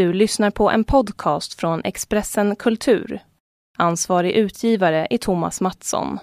[0.00, 3.20] Du lyssnar på en podcast från Expressen Kultur.
[3.78, 6.18] Ansvarig utgivare är Thomas Mattsson.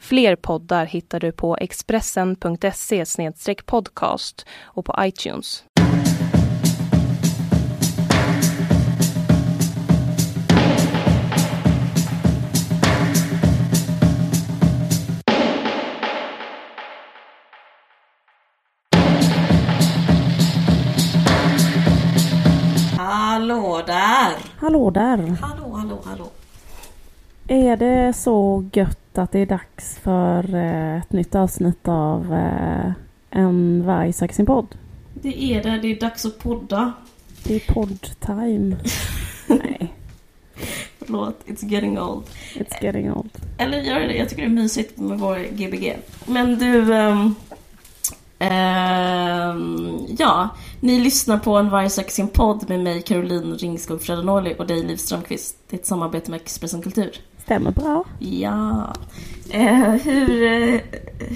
[0.00, 3.04] Fler poddar hittar du på expressen.se
[3.66, 5.64] podcast och på iTunes.
[24.60, 25.18] Hallå där!
[25.40, 26.28] Hallå, hallå, hallå.
[27.48, 32.92] Är det så gött att det är dags för eh, ett nytt avsnitt av eh,
[33.30, 34.66] En varg söker sin podd?
[35.14, 36.92] Det är det, det är dags att podda.
[37.44, 38.76] Det är podd-time.
[39.46, 39.94] Nej,
[41.00, 42.24] Förlåt, it's getting old.
[42.54, 43.30] it's getting old.
[43.58, 45.96] Eller gör det, jag tycker det är mysigt med vår Gbg.
[46.26, 46.94] Men du...
[46.94, 47.34] ehm,
[48.38, 50.48] ehm, ja,
[50.80, 54.82] ni lyssnar på En varg söker sin podd med mig Caroline Ringskog Fredanoli och dig
[54.82, 55.56] Liv Strömqvist.
[55.68, 57.10] Det är ett samarbete med Expressen Kultur.
[57.38, 58.04] Stämmer bra.
[58.18, 58.94] Ja.
[59.50, 60.42] Eh, hur...
[60.42, 60.80] eh,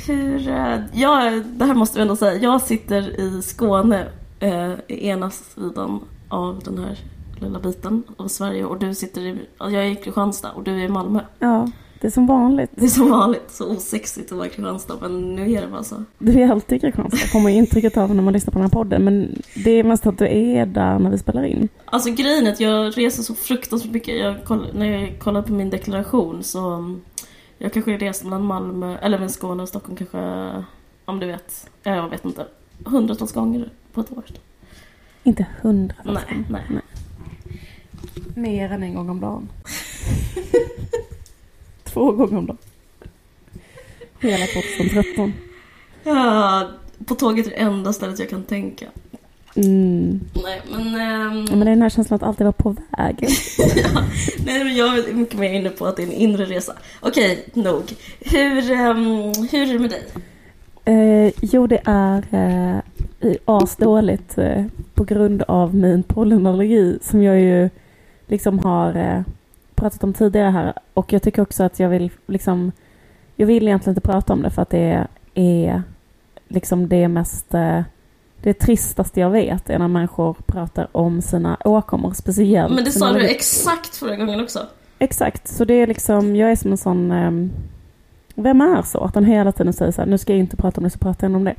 [0.07, 2.43] hur eh, ja, det här måste vi ändå säga.
[2.43, 4.07] Jag sitter i Skåne,
[4.41, 6.99] eh, i ena sidan av den här
[7.41, 9.39] lilla biten av Sverige och du sitter i...
[9.59, 11.21] ja, Jag är i Kristianstad och du är i Malmö.
[11.39, 11.69] Ja,
[12.03, 12.71] det är som vanligt.
[12.75, 15.83] Det är som vanligt så osexigt att vara i Kristianstad men nu är det bara
[15.83, 16.05] så.
[16.19, 19.05] Du är alltid i Kristianstad, kommer intrycket av när man lyssnar på den här podden.
[19.05, 21.69] Men det är mest att du är där när vi spelar in.
[21.85, 24.19] Alltså grejen är att jag reser så fruktansvärt mycket.
[24.19, 26.71] Jag koll, när jag kollar på min deklaration så...
[26.73, 27.01] mm,
[27.59, 30.51] Jag kanske reser mellan Malmö, eller mellan Skåne och Stockholm kanske...
[31.05, 31.71] Om du vet.
[31.83, 32.47] Ja, Jag vet inte.
[32.85, 34.25] Hundratals gånger på ett år.
[35.23, 35.95] Inte hundra.
[36.05, 36.63] Nej, nej.
[38.35, 39.49] Mer än en gång om dagen.
[41.93, 42.59] Två gånger om dagen.
[44.21, 45.33] Hela 2013.
[46.05, 46.69] Ja,
[47.07, 48.87] på tåget är det enda stället jag kan tänka.
[49.55, 50.21] Mm.
[50.45, 51.47] Nej, men...
[51.47, 53.17] Ja, men det är den här känslan att alltid vara på väg.
[54.47, 56.73] nej, men jag är mycket mer inne på att det är en inre resa.
[57.01, 57.83] Okej, nog.
[58.21, 60.03] Hur, ehm, hur är det med dig?
[60.85, 62.25] Eh, jo, det är
[63.21, 64.65] eh, asdåligt eh,
[64.95, 67.71] på grund av min pollenallergi som jag ju
[68.27, 69.23] liksom har eh,
[69.83, 70.73] pratat om tidigare här.
[70.95, 72.73] Och jag tycker också att jag vill liksom,
[73.37, 75.83] jag vill egentligen inte prata om det för att det är
[76.49, 77.81] liksom det mest, eh,
[78.43, 82.75] det tristaste jag vet är när människor pratar om sina åkommor, speciellt.
[82.75, 84.59] Men det sa du allergi- exakt förra gången också.
[84.99, 87.51] Exakt, så det är liksom, jag är som en sån, ehm,
[88.35, 88.99] vem är så?
[89.05, 90.99] Att den hela tiden säger så här, nu ska jag inte prata om det, så
[90.99, 91.55] pratar jag om det.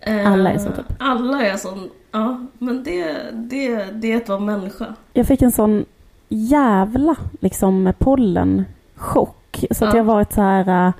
[0.00, 0.86] Eh, Alla är så, typ.
[0.98, 1.90] Alla är sån.
[2.12, 4.94] Ja, men det, det, det är att vara människa.
[5.12, 5.84] Jag fick en sån
[6.28, 9.64] jävla liksom pollenchock.
[9.70, 9.96] Så att Ja.
[9.98, 10.92] jag har varit så här, äh,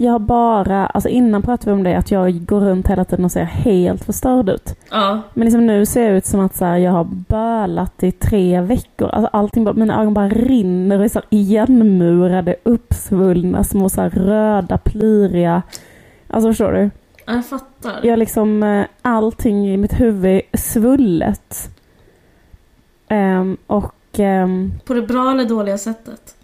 [0.00, 3.24] jag har bara, alltså innan pratade vi om det, att jag går runt hela tiden
[3.24, 4.74] och ser helt förstörd ut.
[4.90, 8.12] Ja, Men liksom nu ser jag ut som att så här, jag har bölat i
[8.12, 9.08] tre veckor.
[9.08, 14.78] Alltså allting bara, mina ögon bara rinner och är så igenmurade, uppsvullna, små så röda,
[14.78, 15.62] pliriga.
[16.28, 16.90] Alltså förstår du?
[17.26, 18.00] jag fattar.
[18.02, 21.70] Jag liksom, eh, allting i mitt huvud är svullet.
[23.08, 26.34] Ehm, och ehm, På det bra eller dåliga sättet.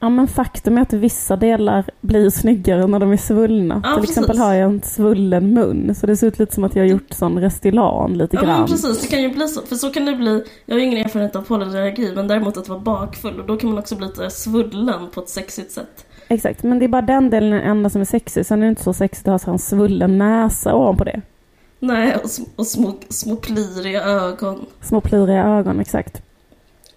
[0.00, 3.80] ja, men faktum är att vissa delar blir snyggare när de är svullna.
[3.84, 4.42] Ja, Till exempel precis.
[4.42, 7.12] har jag en svullen mun, så det ser ut lite som att jag har gjort
[7.12, 8.66] sån Restylane lite Ja men grann.
[8.66, 9.62] precis, det kan ju bli så.
[9.62, 12.78] För så kan det bli, jag har ingen erfarenhet av pollenallergi men däremot att vara
[12.78, 16.06] bakfull och då kan man också bli lite svullen på ett sexigt sätt.
[16.28, 18.46] Exakt, men det är bara den delen den enda som är sexig.
[18.46, 21.20] Sen är det inte så sexigt att ha så en svullen näsa ovanpå det.
[21.82, 24.66] Nej, och, sm- och små, små pliriga ögon.
[24.82, 26.22] Små pliriga ögon, exakt.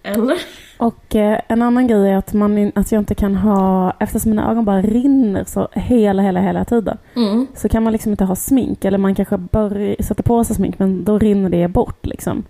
[0.03, 0.37] Eller?
[0.77, 4.51] Och eh, en annan grej är att, man, att jag inte kan ha, eftersom mina
[4.51, 6.97] ögon bara rinner så hela, hela, hela tiden.
[7.15, 7.47] Mm.
[7.55, 10.79] Så kan man liksom inte ha smink, eller man kanske börjar sätta på sig smink
[10.79, 12.43] men då rinner det bort liksom.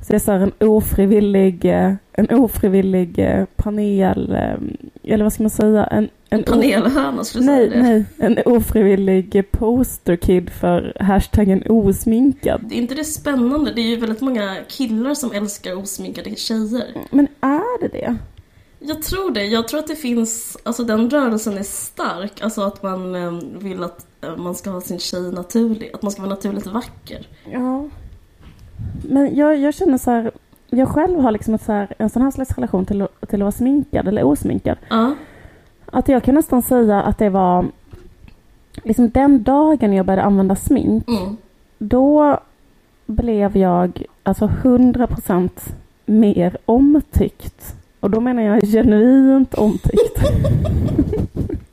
[0.00, 5.42] Så det är så en ofrivillig, eh, en ofrivillig eh, panel, eh, eller vad ska
[5.42, 5.84] man säga?
[5.84, 7.88] En, en En panelhöna skulle Nej, säga det.
[7.88, 8.04] nej.
[8.18, 12.60] En ofrivillig posterkid för hashtaggen osminkad.
[12.68, 13.72] Det är inte det spännande?
[13.72, 16.86] Det är ju väldigt många killar som älskar osminkade tjejer.
[17.10, 18.16] Men är det det?
[18.80, 19.44] Jag tror det.
[19.44, 22.32] Jag tror att det finns, alltså den rörelsen är stark.
[22.40, 23.12] Alltså att man
[23.58, 24.06] vill att
[24.36, 25.90] man ska ha sin tjej naturlig.
[25.94, 27.26] Att man ska vara naturligt vacker.
[27.52, 27.88] Ja.
[29.08, 30.30] Men jag, jag känner så här,
[30.70, 33.34] jag själv har liksom ett så här, en sån här slags relation till, att- till
[33.42, 34.76] att vara sminkad eller osminkad.
[34.90, 35.14] Ja.
[35.86, 37.66] Att jag kan nästan säga att det var
[38.84, 41.36] liksom den dagen jag började använda smink, Mm.
[41.78, 42.38] då
[43.06, 45.50] blev jag alltså 100%
[46.06, 47.74] mer omtyckt.
[48.00, 50.20] Och då menar jag genuint omtyckt.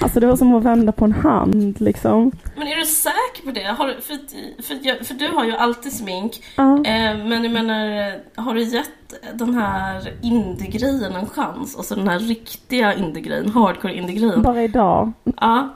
[0.00, 2.32] alltså det var som att vända på en hand liksom.
[2.56, 3.60] Men är du säker på det.
[3.60, 6.42] Du- för, för, för du har ju alltid smink.
[6.56, 6.76] Ja.
[6.76, 8.88] Eh, men jag menar, har du gett
[9.34, 11.76] den här indie-grejen en chans?
[11.76, 14.42] Alltså den här riktiga indie-grejen, hardcore indie-grejen.
[14.42, 15.12] Bara idag.
[15.24, 15.68] Ja.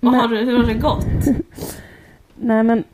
[0.00, 1.06] Vad Men- har du, hur har det gått?
[2.36, 2.84] Nej men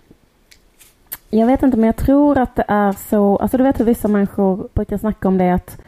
[1.30, 4.08] jag vet inte men jag tror att det är så, alltså du vet hur vissa
[4.08, 5.78] människor brukar snacka om det att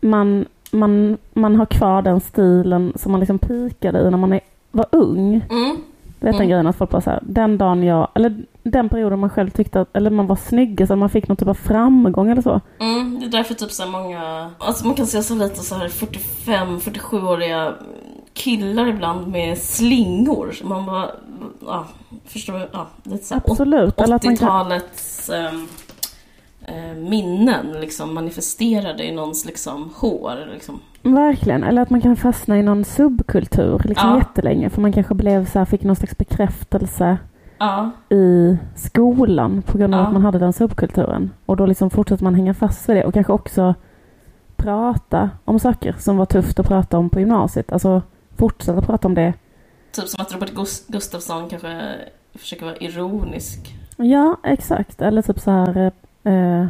[0.00, 4.40] man, man, man har kvar den stilen som man liksom pikade i när man är,
[4.70, 5.34] var ung.
[5.50, 5.76] Mm.
[6.20, 6.48] Du vet den Mm.
[6.48, 9.96] grejen att folk bara såhär, den dagen jag, eller den perioden man själv tyckte att,
[9.96, 12.60] eller man var snyggast, man fick någon typ av framgång eller så.
[12.80, 15.88] Mm, det är därför typ så många, alltså man kan se så lite så här
[15.88, 17.74] 45-47-åriga
[18.32, 20.52] killar ibland med slingor.
[20.52, 21.06] Så man bara,
[21.66, 21.86] ja,
[22.26, 22.68] förstår du?
[22.72, 24.00] Ja, lite så här Absolut.
[24.00, 25.60] Eller att man kan, 80-talets ehm, eh,
[26.96, 30.48] minnen liksom manifesterade i någons liksom hår.
[30.52, 30.80] Liksom.
[31.02, 34.18] verkligen, eller att man kan fastna i någon subkultur liksom Ja.
[34.18, 34.70] jättelänge.
[34.70, 37.18] För man kanske blev så här, fick någon slags bekräftelse
[37.58, 40.06] Ja, i skolan på grund av Ja.
[40.06, 41.30] att man hade den subkulturen.
[41.46, 43.74] Och då liksom fortsätter man hänga fast vid det och kanske också
[44.56, 47.72] prata om saker som var tufft att prata om på gymnasiet.
[47.72, 48.02] Alltså
[48.36, 49.32] fortsätta prata om det.
[49.92, 51.82] typ som att Robert Gus- Gustafsson kanske
[52.34, 53.74] försöker vara ironisk.
[53.96, 55.02] Ja, exakt.
[55.02, 55.92] Eller typ så här
[56.24, 56.66] eh,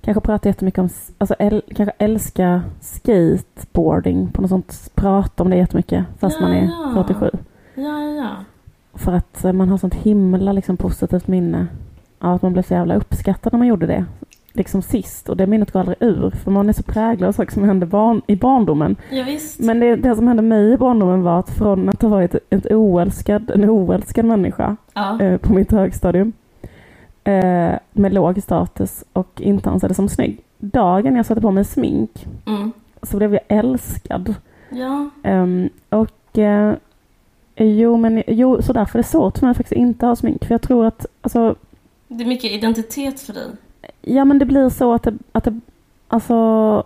[0.00, 0.88] kanske prata jättemycket om,
[1.18, 4.90] alltså äl, kanske älska skateboarding på något sånt.
[4.94, 6.92] Prata om det jättemycket fast Ja, man är ja.
[7.06, 7.30] 47.
[7.74, 8.28] Ja, ja, ja.
[8.94, 11.66] För att eh, man har sånt himla liksom, positivt minne
[12.18, 14.04] av att man blev så jävla uppskattad när man gjorde det.
[14.52, 15.28] Liksom sist.
[15.28, 16.30] Och det minnet går aldrig ur.
[16.30, 18.96] För man är så präglad av saker som hände barn, i barndomen.
[19.10, 19.60] ja visst.
[19.60, 22.72] Men det, det som hände mig i barndomen var att från att ha varit ett
[22.72, 25.20] oälskad, en oälskad människa Ja.
[25.20, 26.32] eh, på mitt högstadium
[27.26, 30.40] eh, med låg status och inte ansågs som snygg.
[30.58, 32.72] Dagen jag satte på mig smink Mm.
[33.02, 34.34] så blev jag älskad.
[34.70, 35.10] Ja.
[35.22, 36.74] Ehm, och eh,
[37.56, 40.44] jo, men jo, så därför är det svårt för mig faktiskt att inte ha smink.
[40.44, 41.54] För jag tror att, alltså,
[42.08, 43.46] Det är mycket identitet för dig.
[44.02, 45.60] ja men det blir så att det, att det,
[46.08, 46.84] alltså,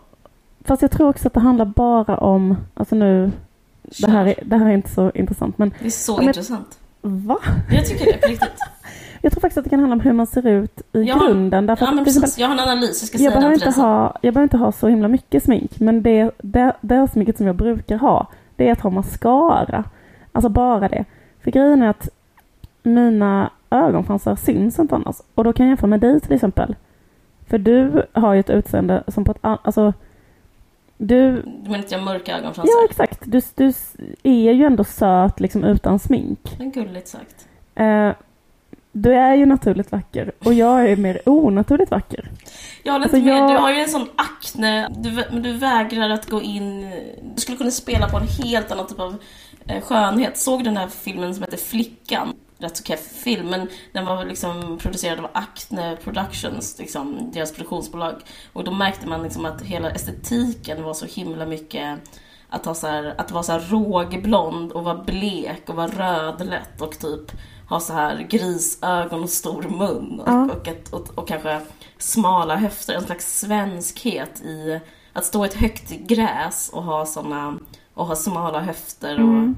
[0.64, 3.30] fast jag tror också att det handlar bara om, alltså nu,
[4.00, 6.78] det här är, det här är inte så intressant, men Det är så men- intressant.
[7.02, 7.38] va?
[7.72, 8.50] Jag tycker det på riktigt.
[9.22, 11.66] Jag tror faktiskt att det kan handla om hur man ser ut i Ja, grunden.
[11.66, 13.30] Därför Ja att men till exempel- precis, jag har en analys, jag ska jag säga
[13.30, 13.84] behöver, inte sen.
[13.84, 17.46] ha, jag behöver inte ha så himla mycket smink, men det, det, det sminket som
[17.46, 18.26] jag brukar ha,
[18.56, 19.84] det är att ha mascara.
[20.32, 21.04] Alltså bara det.
[21.44, 22.08] För grejen är att
[22.82, 25.16] mina ögonfransar syns inte annars.
[25.34, 26.76] Och då kan jag jämföra med dig till exempel.
[27.48, 29.60] För du har ju ett utseende som på ett annat...
[29.62, 29.92] Alltså,
[30.96, 31.42] du...
[31.62, 32.72] Du menar att jag har mörka ögonfransar?
[32.80, 33.20] Ja, exakt.
[33.24, 33.72] Du, du
[34.22, 36.54] är ju ändå söt liksom utan smink.
[36.58, 37.48] Det är gulligt sagt.
[37.74, 38.10] Eh,
[38.92, 42.30] du är ju naturligt vacker och jag är mer onaturligt vacker.
[42.82, 45.52] Jag håller Alltså, inte med, jag- du har ju en sån akne, du, men du
[45.52, 46.90] vägrar att gå in...
[47.34, 49.16] Du skulle kunna spela på en helt annan typ av
[49.66, 50.38] eh, skönhet.
[50.38, 52.34] Såg du den här filmen som heter Flickan?
[52.58, 58.14] Rätt så keff film, men den var liksom producerad av Acne Productions, liksom, deras produktionsbolag.
[58.52, 61.98] Och då märkte man liksom att hela estetiken var så himla mycket
[62.48, 66.80] att, ha så här, att vara så här rågblond och vara blek och vara rödlätt
[66.80, 67.32] och typ
[67.70, 70.48] ha så här grisögon och stor mun och, Ja.
[70.52, 71.60] och, ett, och, och kanske
[71.98, 74.80] smala höfter, en slags svenskhet i
[75.12, 77.54] att stå i ett högt gräs och ha såna
[77.94, 79.56] och ha smala höfter och, Mm.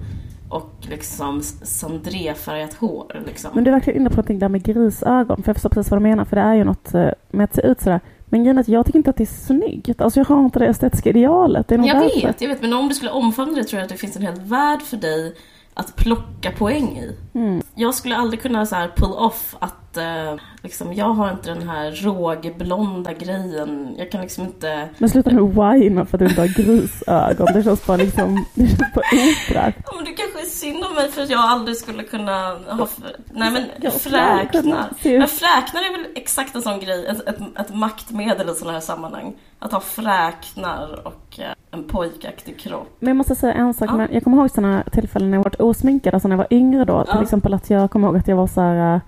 [0.48, 3.50] och liksom sandréfärgat hår liksom.
[3.54, 5.42] Men du är verkligen inne på någonting där med grisögon.
[5.42, 6.24] För jag förstår precis vad du menar.
[6.24, 8.00] För det är ju något eh, med att se ut sådär.
[8.24, 10.00] Men grejen jag tycker inte att det är snyggt.
[10.00, 11.68] Alltså jag har inte det estetiska idealet.
[11.68, 12.26] Det är Jag därför.
[12.26, 14.22] vet, jag vet, men om du skulle omfamna det tror jag att det finns en
[14.22, 15.34] hel värld för dig
[15.74, 17.16] att plocka poäng i.
[17.34, 17.62] Mm.
[17.74, 21.68] Jag skulle aldrig kunna så här pull off att eh, liksom, jag har inte den
[21.68, 23.94] här rågblonda grejen.
[23.98, 24.88] Jag kan liksom inte...
[24.98, 27.46] Men sluta nu whina för att du inte har grisögon.
[27.54, 29.78] Det känns bara liksom, det känns bara ofräscht.
[29.84, 32.88] Ja, men det kanske är synd om mig för att jag aldrig skulle kunna ha...
[33.32, 34.90] Nej men fräknar.
[35.18, 38.80] Men fräknar är väl exakt en sån grej, ett, ett, ett maktmedel i sådana här
[38.80, 39.34] sammanhang.
[39.58, 42.88] Att ha fräknar och eh, en pojkaktig kropp.
[42.98, 43.90] Men jag måste säga en sak.
[43.90, 43.96] Ja.
[43.96, 46.14] Men jag kommer ihåg sådana tillfällen när jag varit osminkad.
[46.14, 47.04] Alltså när jag var yngre då.
[47.04, 47.22] Till Ja.
[47.22, 48.94] exempel att jag kommer ihåg att jag var så här.
[48.94, 49.00] äh,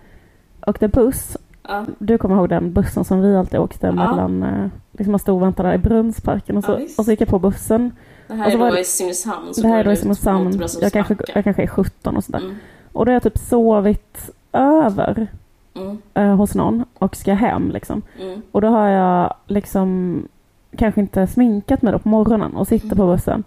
[0.67, 1.37] åkte buss.
[1.69, 1.85] Ja.
[1.99, 4.43] Du kommer ihåg den bussen som vi alltid åkte mellan.
[4.43, 6.57] äh, Liksom man stod och väntade där i Brunnsparken.
[6.57, 7.91] Och så, och så gick jag på bussen.
[8.29, 9.55] Det här Och så är då i Simrishamn.
[9.55, 10.61] så Det här är då i Simrishamn.
[10.81, 12.39] Jag kanske, jag kanske är 17 och sådär.
[12.39, 12.55] Mm.
[12.93, 15.27] Och då har jag typ sovit över
[15.77, 15.99] Mm.
[16.15, 18.03] eh, hos någon och ska hem liksom.
[18.21, 18.43] Mm.
[18.53, 20.23] Och då har jag liksom
[20.79, 23.45] kanske inte sminkat mig då på morgonen och sitter på bussen.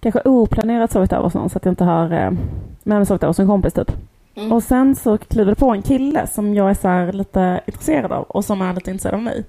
[0.00, 2.30] Kanske oplanerat sovit över hos någon så att jag inte har eh,
[2.82, 3.92] men sovit över hos en kompis typ.
[4.34, 4.52] Mm.
[4.52, 8.22] Och sen så kliver det på en kille som jag är så lite intresserad av
[8.22, 9.44] och som är lite intresserad av mig.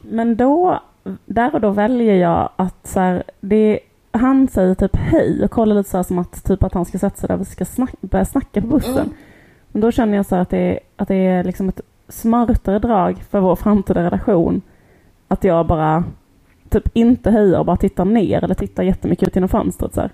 [0.00, 0.80] Men då,
[1.26, 3.80] där och då väljer jag att så här, det,
[4.10, 6.98] han säger typ hej och kollar lite så här som att typ att han ska
[6.98, 8.92] sätta sig där och ska snack, börja snacka på bussen.
[8.92, 9.12] Mm.
[9.72, 13.22] Men då känner jag så att det är, att det är liksom ett smartare drag
[13.30, 14.62] för vår framtida relation.
[15.28, 16.04] Att jag bara
[16.68, 20.10] typ inte höjer och bara tittar ner eller tittar jättemycket ut genom fönstret så här.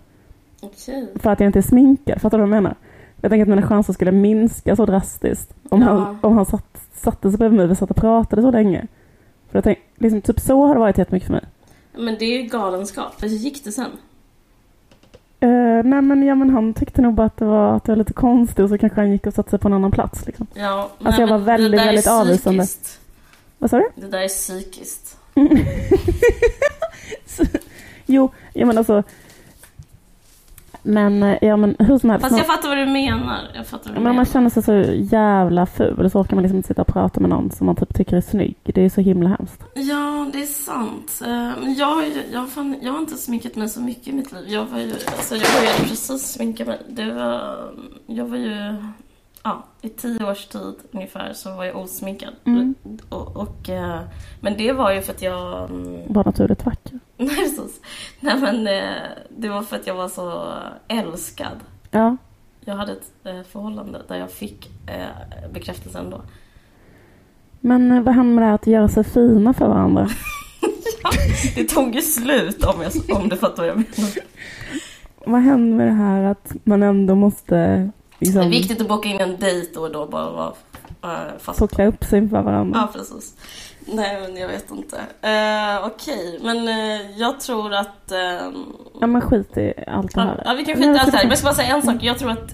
[0.62, 1.08] Okej.
[1.14, 2.20] För att jag inte är sminkad.
[2.20, 2.74] Fattar du vad jag menar?
[3.20, 5.88] Jag tänker att mina chanser skulle minska så drastiskt om Ja.
[5.88, 8.86] han, om han satt, satte sig bredvid mig och vi satt och pratade så länge.
[9.50, 11.44] För jag tänk, liksom, typ så har det varit jättemycket för mig.
[11.98, 13.22] Men det är ju galenskap.
[13.22, 13.90] Hur gick det sen?
[15.44, 17.96] Uh, nej men, ja, men han tyckte nog bara att det, var, att det var
[17.96, 20.26] lite konstigt och så kanske han gick och satte sig på en annan plats.
[20.26, 20.46] Liksom.
[20.54, 22.62] Ja, Alltså, jag var väldigt, väldigt avvisande.
[22.64, 22.99] psykiskt.
[23.60, 23.88] Vad sa du?
[23.94, 25.18] Det där är psykiskt.
[28.06, 29.02] Jo, ja men alltså.
[30.82, 32.22] Men, eh, ja men hur som helst.
[32.26, 33.40] Fast jag fattar vad du menar.
[33.54, 34.16] Jag fattar vad du Men menar.
[34.16, 34.72] man känner sig så
[35.16, 37.94] jävla ful så orkar man liksom inte sitta och prata med någon som man typ
[37.94, 38.56] tycker är snygg.
[38.62, 39.62] Det är så himla hemskt.
[39.74, 41.20] Ja, det är sant.
[41.24, 41.28] Eh,
[41.62, 44.32] Men jag, har ju- jag, fan, jag har inte sminkat mig så mycket i mitt
[44.32, 44.44] liv.
[44.48, 46.78] Jag, var ju, alltså, jag började precis sminka mig.
[46.88, 47.70] Det var,
[48.06, 48.76] jag var ju...
[49.42, 52.34] Ja, i tio års tid ungefär så var jag osminkad.
[52.44, 52.74] Mm.
[53.08, 54.00] Och, och, eh,
[54.40, 55.70] men det var ju för att jag...
[55.70, 56.98] mm, Bara naturligt vacker.
[57.16, 57.80] Nej, precis.
[58.20, 59.02] Nej, men eh,
[59.36, 60.52] det var för att jag var så
[60.88, 61.56] älskad.
[61.90, 62.16] Ja.
[62.64, 64.70] Jag hade ett eh, förhållande där jag fick
[65.52, 66.20] bekräftelsen då.
[67.60, 70.08] Men vad händer med det här att göra sig fina för varandra?
[71.54, 74.10] Det tog ju slut om, jag, om du fattar vad jag menar.
[75.26, 79.08] Vad händer med det här att man ändå måste Det liksom är viktigt att boka
[79.08, 80.52] in en dejt och då bara vara
[81.04, 81.70] uh, fast.
[81.70, 82.80] klä upp sig för varandra?
[82.80, 83.34] Ja, precis.
[83.86, 84.96] Nej, men jag vet inte.
[84.96, 88.12] Uh, Okej, men eh, jag tror att...
[88.12, 88.64] ehm,
[89.00, 90.42] Ja men skit i allt det här.
[90.44, 91.24] ja, vi kan skita i allt det här.
[91.24, 91.96] Men jag ska bara säga en sak.
[92.00, 92.50] Jag tror att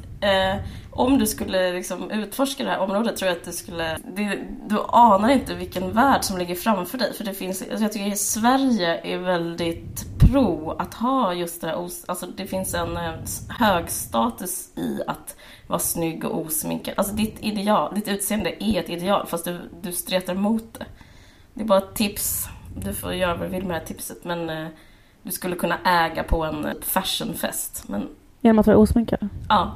[0.97, 3.99] om du skulle liksom utforska det här området tror jag att du skulle...
[4.17, 7.13] Det, du anar inte vilken värld som ligger framför dig.
[7.15, 7.63] För det finns...
[7.63, 12.27] alltså Jag tycker att Sverige är väldigt pro att ha just det här os, Alltså
[12.27, 13.13] det finns en eh,
[13.49, 15.37] hög status i att
[15.67, 16.95] vara snygg och osminkad.
[16.97, 20.87] Alltså ditt ideal, ditt utseende är ett ideal fast du, du stretar emot det.
[21.55, 22.47] Det är bara ett tips.
[22.77, 24.67] Du får göra vad du vill med det här tipset men eh,
[25.23, 27.85] du skulle kunna äga på en fashionfest.
[27.89, 28.09] Men
[28.41, 29.29] Genom att vara osminkad?
[29.49, 29.73] ja,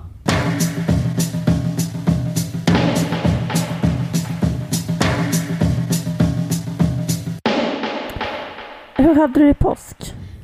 [9.02, 9.96] Hur hade du i påsk?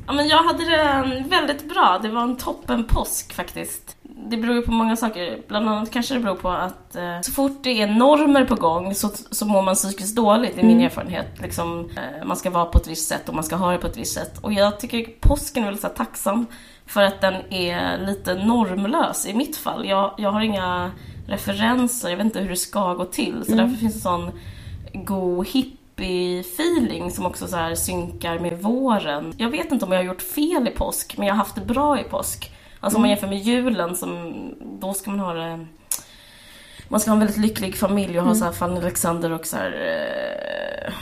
[0.07, 1.99] Ja, men jag hade det mm, väldigt bra.
[2.01, 3.97] Det var en toppen påsk faktiskt.
[4.29, 5.41] Det beror ju på många saker.
[5.47, 8.95] Bland annat kanske det beror på att eh, så fort det är normer på gång
[8.95, 10.85] så, så mår man psykiskt dåligt, min Mm.
[10.85, 11.27] erfarenhet.
[11.41, 13.87] Liksom, eh, man ska vara på ett visst sätt och man ska ha det på
[13.87, 14.37] ett visst sätt.
[14.41, 16.45] Och jag tycker påsken är väldigt så här, tacksam
[16.85, 19.85] för att den är lite normlös i mitt fall.
[19.85, 20.91] Jag, jag har inga
[21.27, 23.43] referenser, jag vet inte hur det ska gå till.
[23.45, 23.65] Så Mm.
[23.65, 24.31] därför finns det sån
[24.93, 25.47] god
[25.97, 29.33] hippie-feeling som också så här synkar med våren.
[29.37, 31.61] Jag vet inte om jag har gjort fel i påsk, men jag har haft det
[31.61, 32.51] bra i påsk.
[32.79, 34.33] Alltså om man jämför med julen, som,
[34.81, 35.65] då ska man ha det...
[36.89, 39.57] Man ska ha en väldigt lycklig familj och ha så här Fanny Alexander och så
[39.57, 39.71] här...
[39.71, 40.93] Eh,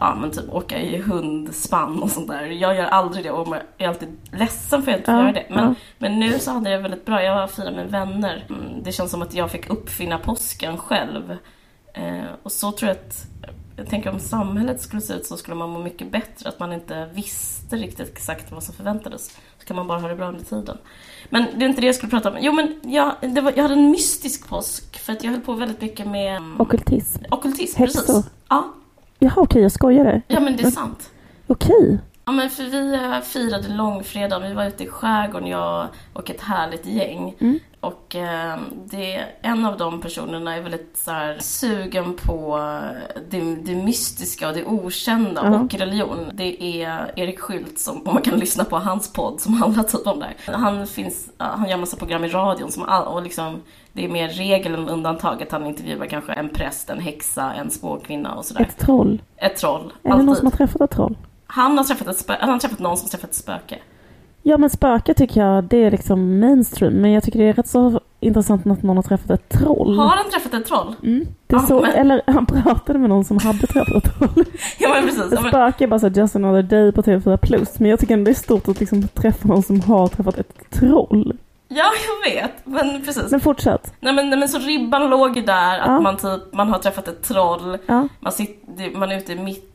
[0.00, 2.42] ja men typ åka i hundspann och sånt där.
[2.42, 5.32] Jag gör aldrig det och jag är alltid ledsen för att jag inte Ja, göra
[5.32, 5.46] det.
[5.50, 5.74] Men, ja.
[5.98, 7.22] men nu så hade jag väldigt bra.
[7.22, 8.44] Jag firade med vänner.
[8.48, 11.36] Mm, Det känns som att jag fick uppfinna påsken själv.
[11.94, 13.26] Eh, och så tror jag att,
[13.80, 16.48] jag tänker om samhället skulle se ut så skulle man må mycket bättre.
[16.48, 19.26] Att man inte visste riktigt exakt vad som förväntades.
[19.58, 20.78] Så kan man bara ha det bra under tiden.
[21.28, 22.36] Men det är inte det jag skulle prata om.
[22.40, 24.98] Jo men jag, var, jag hade en mystisk påsk.
[24.98, 27.78] För att jag höll på väldigt mycket med mm, ockultism.
[27.78, 27.84] Häxor?
[27.84, 28.30] Precis.
[28.48, 28.72] Ja,
[29.18, 30.22] Jaha okej, jag skojade.
[30.28, 31.10] ja men det är sant.
[31.46, 31.98] Okej.
[32.30, 36.40] Ja men för vi eh, firade långfredag, vi var ute i skärgården jag och ett
[36.40, 37.34] härligt gäng.
[37.38, 37.58] Mm.
[37.80, 43.54] Och eh, det, en av de personerna är väldigt så här, sugen på eh, det,
[43.54, 45.60] det mystiska och det okända Ja.
[45.60, 46.30] och religion.
[46.34, 50.06] Det är Erik Skylt som, om man kan lyssna på hans podd som handlar typ
[50.06, 50.52] om det.
[50.52, 54.28] Han, finns, han gör massa program i radion som all, och liksom det är mer
[54.28, 58.62] regel än undantag att han intervjuar kanske en präst, en häxa, en spåkvinna och sådär.
[58.62, 59.22] Ett troll.
[59.36, 59.92] Ett troll.
[60.02, 61.16] Är det någon som har träffat ett troll?
[61.50, 63.78] Han har träffat ett spö- han har träffat någon som har träffat ett spöke.
[64.42, 66.94] Ja men spöke tycker jag det är liksom mainstream.
[66.94, 69.98] Men jag tycker det är rätt så intressant att någon har träffat ett troll.
[69.98, 70.94] Har han träffat ett troll?
[71.02, 71.26] Mm.
[71.46, 74.44] Det är Ja, så, men- Eller han pratade med någon som hade träffat ett troll.
[74.78, 75.18] Ja men precis.
[75.18, 77.78] Ja, Ett men, spöke är bara så här, just another day på TV4 plus.
[77.80, 80.70] Men jag tycker ändå det är stort att liksom träffa någon som har träffat ett
[80.70, 81.36] troll.
[81.68, 81.84] ja
[82.24, 82.52] jag vet.
[82.64, 83.30] Men precis.
[83.30, 83.92] Men fortsätt.
[84.00, 86.00] Nej, men, nej men så ribban låg ju där att Ja.
[86.00, 87.78] man typ, man har träffat ett troll.
[87.86, 88.08] Ja.
[88.20, 89.69] Man, sitter, man är ute mitt,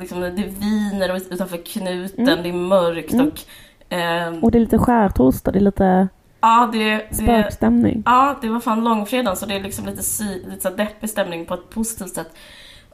[0.00, 2.42] liksom, det viner utanför knuten, Mm.
[2.42, 3.26] det är mörkt Mm.
[3.28, 3.40] och...
[3.88, 6.08] ehm, Och det är lite skärtorsdag, det är lite
[6.40, 8.02] ja, det, spökstämning.
[8.06, 11.46] ja, det var fan långfredagen så det är liksom lite, sy, lite så deppig stämning
[11.46, 12.30] på ett positivt sätt.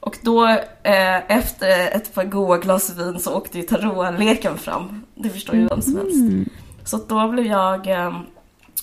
[0.00, 0.48] Och då
[0.82, 5.02] eh, efter ett par goa glas vin så åkte ju tarotleken fram.
[5.14, 6.14] Det förstår ju vem som helst.
[6.16, 6.48] Mm.
[6.84, 7.86] Så då blev jag...
[7.86, 8.12] Eh,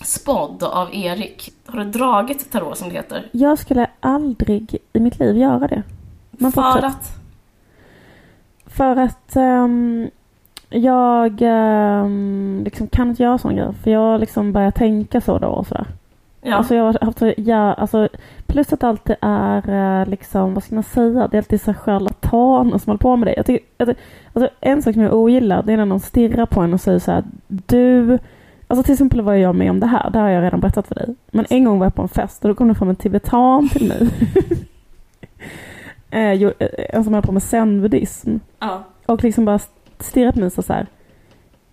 [0.04, 1.54] spådd av Erik.
[1.66, 3.30] Har du dragit tarot som det heter?
[3.32, 5.84] Jag skulle aldrig i mitt liv göra det.
[6.32, 7.21] Men För att?
[8.74, 10.10] För att ehm,
[10.70, 13.74] jag ehm, liksom kan inte göra sån grej.
[13.84, 15.86] För jag liksom börjar tänka så då och sådär.
[16.42, 16.56] Ja.
[16.56, 18.08] Alltså jag har haft så, ja, alltså,
[18.48, 21.72] plus att allt det är eh, liksom, vad ska man säga, det är alltid så
[21.72, 23.34] här charlataner som håller på med det.
[23.38, 24.02] Jag tycker, jag, tycker-
[24.34, 27.00] alltså, en sak som jag ogillar det är när någon stirrar på en och säger
[27.00, 28.20] så här, du,
[28.68, 30.96] alltså till exempel var jag med om det här, det har jag redan berättat för
[30.96, 31.16] dig.
[31.32, 33.70] Men en gång var jag på en fest och då kom det fram en tibetan
[33.70, 34.10] till mig.
[36.12, 36.52] eh, eh,
[36.90, 38.38] en som höll på med zen-buddhism.
[38.60, 38.84] ja.
[39.06, 39.60] Och liksom bara
[40.00, 40.88] stirrat på mig så här.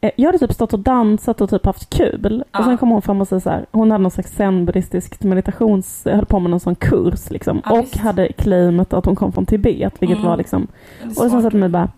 [0.01, 2.45] Eh, Jag hade typ stått och dansat och typ haft kul.
[2.53, 2.59] Ja.
[2.59, 3.67] Och sen kom hon fram och sa så här.
[3.71, 6.05] Hon hade någon slags zen-buddhistisk meditations...
[6.05, 7.63] Höll på med någon sån kurs liksom.
[7.65, 7.97] Ja, och visst.
[7.97, 9.95] hade claimat att hon kom från Tibet.
[10.03, 10.29] Vilket Mm.
[10.31, 10.63] var liksom...
[11.07, 11.43] Och sen svårt.
[11.43, 11.89] sa till mig bara.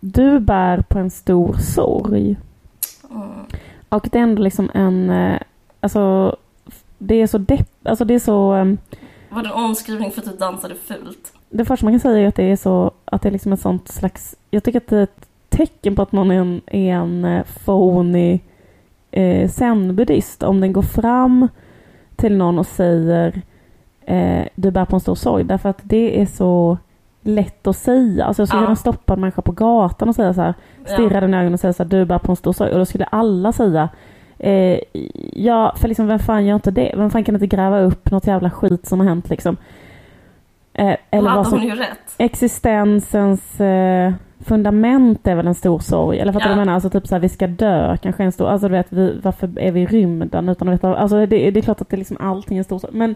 [0.00, 2.36] Du bär på en stor sorg.
[3.10, 3.28] Mm.
[3.88, 5.10] Och det är ändå liksom en...
[5.10, 5.38] eh,
[5.80, 6.36] Alltså...
[6.98, 7.68] Det är så depp...
[7.82, 8.54] Alltså det är så...
[8.54, 8.64] eh,
[9.28, 11.32] Var det en omskrivning för att du dansade fult?
[11.54, 13.60] Det första man kan säga är att det är så att det är liksom ett
[13.60, 14.36] sånt slags...
[14.50, 17.42] Jag tycker att det är ett tecken på att någon är en, är en eh,
[17.64, 18.40] phony
[19.10, 20.42] eh, zen-buddhist.
[20.42, 21.48] Om den går fram
[22.16, 23.42] till någon och säger
[24.06, 25.44] eh, du bär på en stor sorg.
[25.44, 26.78] Därför att det är så
[27.22, 28.24] lätt att säga.
[28.24, 28.66] Alltså jag skulle Ja.
[28.66, 30.54] kunna stoppa en människa på gatan och säga så här,
[30.86, 32.72] stirra den i ögonen och säga så här, du bär på en stor sorg.
[32.72, 33.88] Och då skulle alla säga
[34.38, 34.78] eh,
[35.32, 36.94] ja, för liksom vem fan gör inte det?
[36.96, 39.56] Vem fan kan inte gräva upp något jävla skit som har hänt liksom?
[40.74, 42.14] Eh, Eller hade vad som, hon ju rätt.
[42.18, 46.18] existensens eh, fundament är väl en stor sorg.
[46.18, 46.56] Eller fattar du Ja.
[46.56, 46.74] vad jag menar?
[46.74, 49.58] Alltså typ så här, vi ska dö, kanske en stor, alltså du vet, vi, varför
[49.58, 51.98] är vi i rymden utan att veta, alltså det, det är klart att det är
[51.98, 52.92] liksom allting är en stor sorg.
[52.96, 53.14] Men,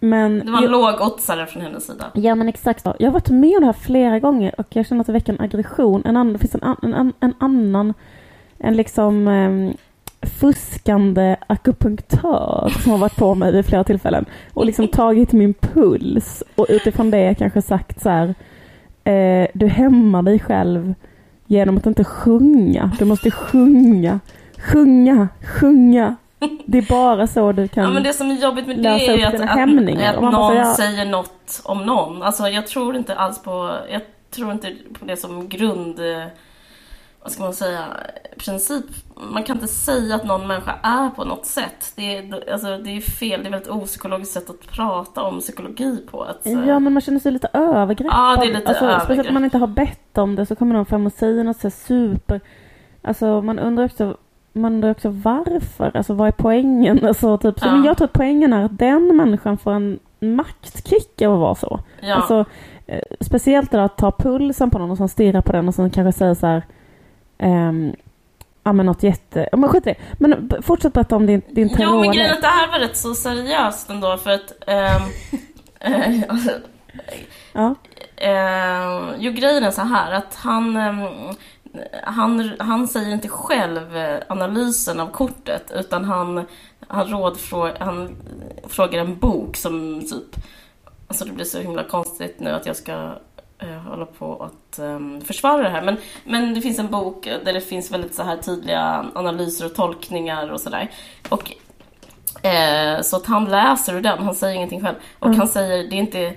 [0.00, 2.04] men Det var en lågoddsare från hennes sida.
[2.14, 2.84] Ja men exakt.
[2.98, 5.32] Jag har varit med om det här flera gånger och jag känner att det väcker
[5.32, 6.02] en aggression.
[6.04, 7.94] En annan, det finns en, an, en, en annan,
[8.58, 9.72] en liksom ehm,
[10.26, 16.42] fuskande akupunktör som har varit på mig vid flera tillfällen och liksom tagit min puls
[16.54, 18.34] och utifrån det kanske sagt så här
[19.04, 20.94] eh, du hämmar dig själv
[21.46, 22.90] genom att inte sjunga.
[22.98, 24.20] Du måste sjunga,
[24.58, 25.28] sjunga,
[25.60, 26.16] sjunga.
[26.66, 29.16] Det är bara så du kan Ja men det som är jobbigt med det är
[29.16, 32.22] ju att, att, att någon säger, säger något om någon.
[32.22, 36.00] Alltså jag tror inte alls på, jag tror inte på det som grund,
[37.24, 37.84] vad ska man säga,
[38.38, 38.84] princip.
[39.32, 41.92] Man kan inte säga att någon människa är på något sätt.
[41.96, 46.04] Det är, alltså, det är fel, det är väldigt opsykologiskt sätt att prata om psykologi
[46.10, 46.22] på.
[46.22, 48.18] Att, Ja men man känner sig lite övergreppad.
[48.18, 49.04] Ja, det är lite alltså, övergrepp.
[49.04, 51.56] Speciellt om man inte har bett om det så kommer någon fram och säger något
[51.56, 52.40] så super...
[53.02, 54.16] Alltså man undrar också,
[54.52, 55.96] man undrar också varför.
[55.96, 57.04] Alltså vad är poängen?
[57.06, 57.72] Alltså, typ, så, Ja.
[57.72, 61.54] men jag tror att poängen är att den människan får en maktkick av att vara
[61.54, 61.80] så.
[62.00, 62.14] ja.
[62.14, 62.44] Alltså,
[62.86, 65.74] eh, speciellt det där att ta pulsen på någon och sen stirra på den och
[65.74, 66.62] sen kanske säga så här...
[67.38, 67.94] ehm,
[68.66, 69.48] Ja men något jätte...
[69.52, 69.96] ja, Men skit i det.
[70.18, 72.14] Men fortsätt berätta om din, din Jo, men tarot.
[72.14, 74.52] grejen är att det här var rätt så seriöst ändå för att...
[76.28, 76.50] alltså,
[77.52, 77.74] Ja.
[78.16, 81.06] Eh, jo, grejen är så här att han, ehm,
[82.02, 86.46] han, han säger inte själv eh, analysen av kortet utan han,
[86.88, 88.16] han, rådfrå, han
[88.68, 90.44] frågar en bok som typ...
[91.08, 93.12] Alltså det blir så himla konstigt nu att jag ska
[93.88, 95.82] hålla på att ehm, försvara det här.
[95.82, 99.74] Men, men det finns en bok där det finns väldigt så här tydliga analyser och
[99.74, 100.90] tolkningar och sådär.
[101.28, 101.52] Och
[102.42, 104.96] Eh, så att han läser ur den, han säger ingenting själv.
[105.18, 105.38] Och Mm.
[105.38, 106.34] han säger, det är inte,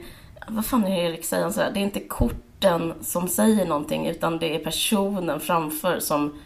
[0.48, 4.08] vad fan är det Erik säger han sådär, det är inte korten som säger någonting
[4.08, 6.40] utan det är personen framför som,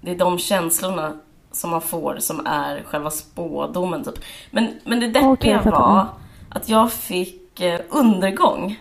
[0.00, 1.12] det är de känslorna
[1.52, 4.18] som man får som är själva spådomen typ.
[4.50, 5.70] Men, men det deppiga fattar.
[5.70, 6.06] var
[6.50, 8.78] att jag fick eh, undergång.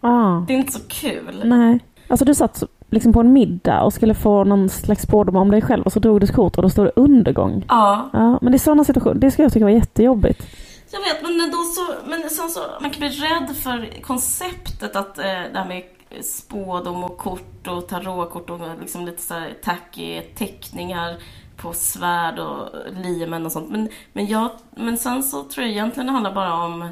[0.00, 0.40] Ah.
[0.46, 1.42] Det är inte så kul.
[1.44, 1.80] Nej.
[2.08, 5.62] Alltså du satt liksom på en middag och skulle få någon slags spårdom om dig
[5.62, 7.64] själv och så drog du ett kort och då står det undergång.
[7.68, 10.46] Ja, Ja, men det är sådana situationer, det skulle jag tycka var jättejobbigt.
[10.90, 15.18] Jag vet, men då så, men sen så, man kan bli rädd för konceptet att
[15.18, 15.82] eh, det här med
[16.24, 21.16] spådom och kort och tarotkort och liksom lite så här tacky teckningar
[21.56, 22.68] på svärd och
[23.04, 23.70] limen och sånt.
[23.70, 26.88] Men, men, jag, men sen så tror jag egentligen det handlar bara om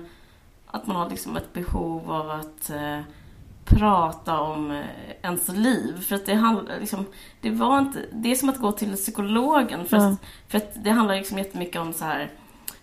[0.75, 3.01] att man har liksom ett behov av att eh,
[3.65, 4.85] prata om eh,
[5.23, 6.01] ens liv.
[6.03, 7.07] För att det handlar liksom,
[7.41, 9.87] det var inte, det är som att gå till psykologen.
[9.87, 10.07] För, Ja.
[10.09, 12.31] att, för att det handlar liksom jättemycket om så här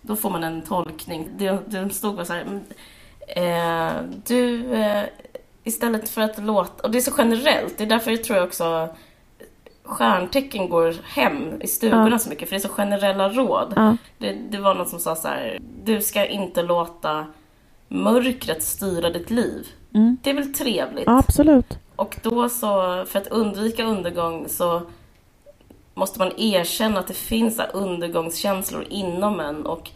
[0.00, 1.28] då får man en tolkning.
[1.36, 2.40] Det, det stod bara så här.
[2.42, 2.60] mm,
[3.36, 3.92] Eh,
[4.26, 5.04] du, eh,
[5.64, 6.82] istället för att låta...
[6.82, 7.78] Och det är så generellt.
[7.78, 8.88] Det är därför jag tror jag också
[9.84, 12.18] stjärntecken går hem i stugorna Ja.
[12.18, 12.48] så mycket.
[12.48, 13.72] För det är så generella råd.
[13.76, 13.96] Ja.
[14.18, 15.58] Det, det var någon som sa så här.
[15.84, 17.26] Du ska inte låta
[17.92, 19.66] mörkret styra ditt liv.
[19.94, 20.16] Mm.
[20.22, 21.08] Det är väl trevligt?
[21.08, 21.78] Absolut.
[21.96, 24.82] Och då så, för att undvika undergång så
[25.94, 29.90] måste man erkänna att det finns undergångskänslor inom en och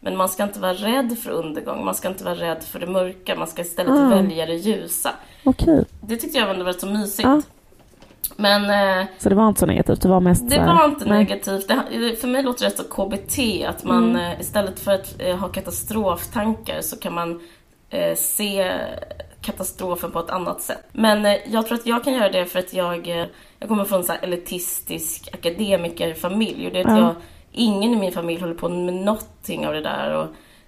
[0.00, 2.86] men man ska inte vara rädd för undergång, man ska inte vara rädd för det
[2.86, 4.08] mörka, man ska istället Ah.
[4.08, 5.10] välja det ljusa.
[5.44, 5.84] Okej.
[6.00, 7.28] Det tyckte jag var så mysigt.
[7.28, 7.42] Ja.
[8.36, 8.64] Men
[9.00, 11.18] eh, Så det var inte så negativt, det var mest det var inte nej.
[11.18, 11.68] negativt.
[11.68, 14.16] Det, för mig låter det rätt så KBT, att man Mm.
[14.32, 17.40] eh, istället för att eh, ha katastroftankar så kan man
[17.90, 18.72] eh, se
[19.40, 20.84] katastrofen på ett annat sätt.
[20.92, 23.06] Men jag tror att jag kan göra det för att jag,
[23.58, 26.98] jag kommer från en så här elitistisk akademikerfamilj och det är att Ja.
[27.04, 27.14] jag,
[27.52, 30.16] ingen i min familj håller på med någonting av det där.
[30.16, 30.26] Och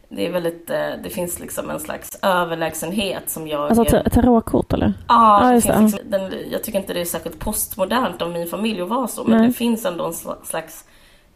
[0.08, 3.60] det är väldigt, eh, det finns liksom en slags överlägsenhet som jag...
[3.68, 4.92] Alltså ta- tarotkort eller?
[5.08, 5.82] Ja, Ja, det finns det.
[5.82, 9.24] liksom, den, jag tycker inte det är särskilt postmodernt av min familj att vara så,
[9.24, 9.46] men Nej.
[9.46, 10.84] det finns ändå en sla- slags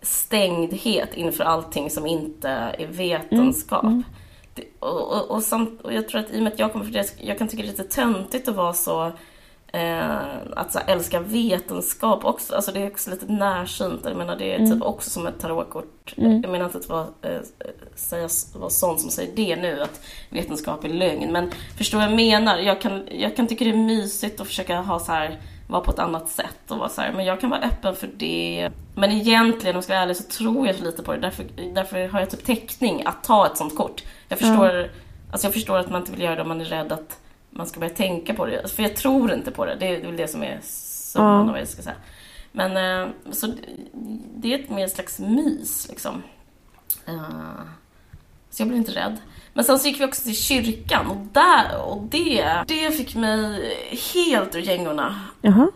[0.02, 3.82] stängdhet inför allting som inte är vetenskap.
[3.84, 4.02] Mm,
[4.54, 6.84] Det, och, och, och, samt, och jag tror att i och med att jag kommer
[6.84, 9.12] från det, jag kan tycka det är lite töntigt att vara så
[10.56, 14.00] att så älska vetenskap också, alltså det är också lite närsynt.
[14.04, 14.70] Jag menar det är Mm.
[14.72, 16.14] typ också som ett tarotkort.
[16.16, 16.42] Mm.
[16.42, 17.40] Jag menar inte att vara, eh,
[17.94, 21.32] säga, vara sån som säger det nu, att vetenskap är lögn.
[21.32, 22.58] Men förstår vad jag menar?
[22.58, 25.90] Jag kan, jag kan tycka det är mysigt att försöka ha så här, vara på
[25.90, 28.70] ett annat sätt och vara så här, men jag kan vara öppen för det.
[28.94, 31.18] Men egentligen, om jag ska vara ärlig, så tror jag så lite på det.
[31.20, 34.02] Därför, därför har jag typ täckning att ta ett sånt kort.
[34.28, 34.90] Jag förstår,
[35.32, 37.18] alltså jag förstår att man inte vill göra det om man är rädd att
[37.50, 38.72] man ska börja tänka på det.
[38.72, 39.76] För jag tror inte på det.
[39.80, 41.58] Det är väl det som är summan Ja.
[41.58, 41.96] jag ska säga.
[42.52, 43.52] Men eh, så
[44.34, 46.22] det är ett mer slags mys liksom.
[47.06, 47.60] Eh,
[48.50, 49.16] Så jag blev inte rädd.
[49.54, 53.74] Men sen så gick vi också till kyrkan och där, och det, det fick mig
[54.14, 55.20] helt ur gängorna.
[55.42, 55.70] Ja,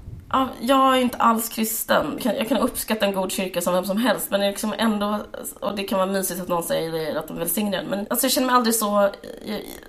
[0.61, 2.19] jag är inte alls kristen.
[2.23, 4.31] Jag kan uppskatta en god kyrka som vem som helst.
[4.31, 5.21] Men det är liksom ändå,
[5.61, 7.87] och det kan vara mysigt att någon säger att de välsignar den.
[7.87, 9.11] Men alltså jag känner mig aldrig så,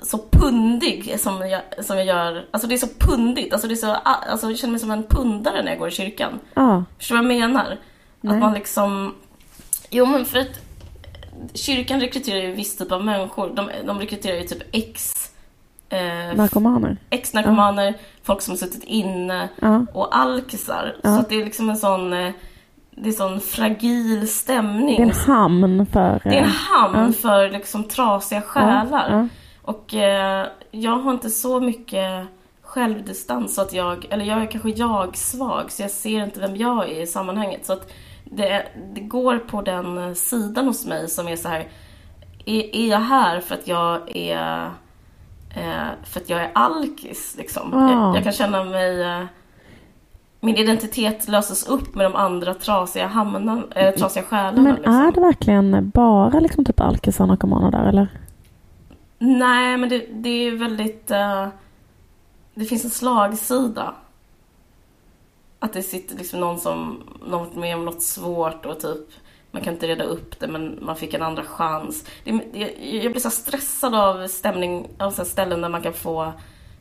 [0.04, 2.46] så pundig som jag, som jag gör.
[2.52, 3.54] Alltså det är så pundigt.
[3.54, 5.92] Alltså, det är så, alltså jag känner mig som en pundare när jag går i
[5.92, 6.40] kyrkan.
[6.54, 6.84] Ja.
[6.98, 7.78] Förstår du vad jag menar?
[8.22, 8.34] Nej.
[8.34, 9.16] Att man liksom...
[9.90, 10.62] Jo men för att
[11.54, 13.52] kyrkan rekryterar ju en viss typ av människor.
[13.56, 15.14] De, de rekryterar ju typ ex...
[15.90, 16.98] Eh, Narkomaner.
[17.10, 17.94] ex-narkomaner,
[18.24, 19.86] folk som har suttit inne Ja.
[19.94, 20.96] och alkisar.
[21.04, 21.18] Ja.
[21.18, 22.14] Så det är liksom en sån...
[22.14, 22.32] eh,
[22.98, 24.96] Det är sån fragil stämning.
[24.98, 26.22] Det är en hamn för...
[26.24, 27.12] Det är en eh, hamn ja.
[27.22, 29.10] för liksom trasiga själar.
[29.12, 29.28] Ja.
[29.62, 32.28] Och eh, jag har inte så mycket
[32.62, 36.90] självdistans så att jag, eller jag är kanske jag-svag så jag ser inte vem jag
[36.92, 37.66] är i sammanhanget.
[37.66, 37.92] Så att
[38.24, 41.68] det, det går på den sidan hos mig som är så här,
[42.46, 44.72] är, är jag här för att jag är
[46.04, 47.70] för att jag är alkis liksom?
[47.74, 48.16] Ja.
[48.16, 49.24] Jag, kan känna mig eh,
[50.40, 54.62] min identitet löses upp med de andra trasiga hamnarna, äh, trasiga själarna.
[54.62, 54.94] Men liksom.
[54.94, 58.08] är det verkligen bara liksom typ alkisar och narkomaner där eller?
[59.20, 61.12] Nej, men det, det är väldigt...
[61.12, 61.48] eh,
[62.54, 63.94] det finns en slagsida.
[65.60, 69.08] Att det sitter liksom någon som någon varit med om något svårt och typ
[69.56, 72.06] man kan inte reda upp det men man fick en andra chans.
[72.24, 72.70] Det, jag,
[73.04, 76.32] jag blir så stressad av stämning, av så här ställen där man kan få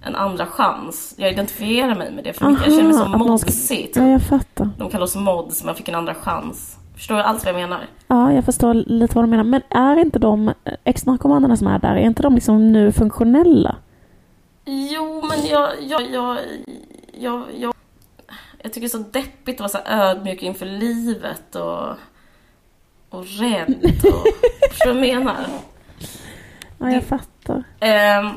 [0.03, 1.15] en andra chans.
[1.19, 2.67] Jag identifierar mig med det för mycket.
[2.67, 3.85] Jag känner mig Aha, som ska- modsig.
[3.87, 3.97] Typ.
[3.97, 4.71] Ja, jag fattar.
[4.79, 6.77] De kallar oss mods, man fick en andra chans.
[6.97, 7.87] Förstår du allt vad jag menar?
[8.07, 9.45] Ja, jag förstår lite vad du menar.
[9.45, 13.77] Men är inte de eh, ex-narkomanerna som är där, är inte de liksom nu funktionella?
[14.65, 16.39] Jo, men jag, jag, jag,
[17.21, 17.75] jag, jag,
[18.63, 21.89] jag tycker det är så deppigt att vara så ödmjuk inför livet och,
[23.15, 23.75] och rädd.
[24.05, 24.27] Och,
[24.71, 25.47] förstår du vad jag menar?
[26.79, 27.65] Ja, jag fattar.
[27.81, 28.29] Ehm,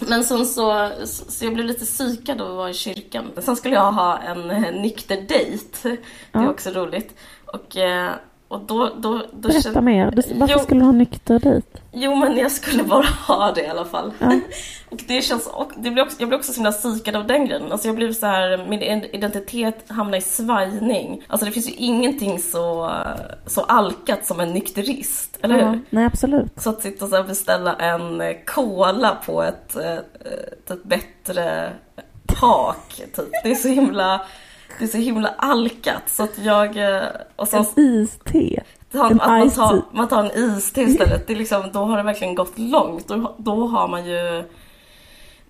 [0.00, 3.30] men sen så, så, jag blev lite psykad att vara i kyrkan.
[3.42, 5.64] Sen skulle jag ha en eh, nykter dejt.
[5.82, 5.98] Det är
[6.42, 6.50] Ja.
[6.50, 7.14] också roligt.
[7.46, 8.10] Och, eh,
[8.48, 10.10] och då, då, då Berätta kände- mer.
[10.10, 10.62] Du, varför Jo.
[10.62, 11.82] skulle du ha nykter dit?
[11.92, 14.12] Jo, men jag skulle bara ha det i alla fall.
[14.18, 14.40] Ja.
[14.90, 17.46] och det känns, och det blir också, jag blir också så himla psykad av den
[17.46, 17.72] grejen.
[17.72, 18.82] Alltså jag blev så här, min
[19.12, 21.22] identitet hamnar i svajning.
[21.26, 22.90] Alltså det finns ju ingenting så,
[23.46, 25.80] så alkat som en nykterist, eller Ja, hur?
[25.90, 26.52] nej, absolut.
[26.60, 31.70] Så att sitta och så beställa en eh, cola på ett, eh, ett, ett bättre
[32.40, 33.28] tak, typ.
[33.44, 34.20] Det är så himla,
[34.78, 36.02] det är så himla alkat.
[36.06, 36.76] Så att jag...
[36.96, 37.02] eh,
[37.36, 38.62] Och sen, En iste.
[38.92, 41.26] ta, En att man, tar, man tar en iste istället.
[41.26, 43.08] Det är liksom, då har det verkligen gått långt.
[43.08, 44.44] Då, då har man ju...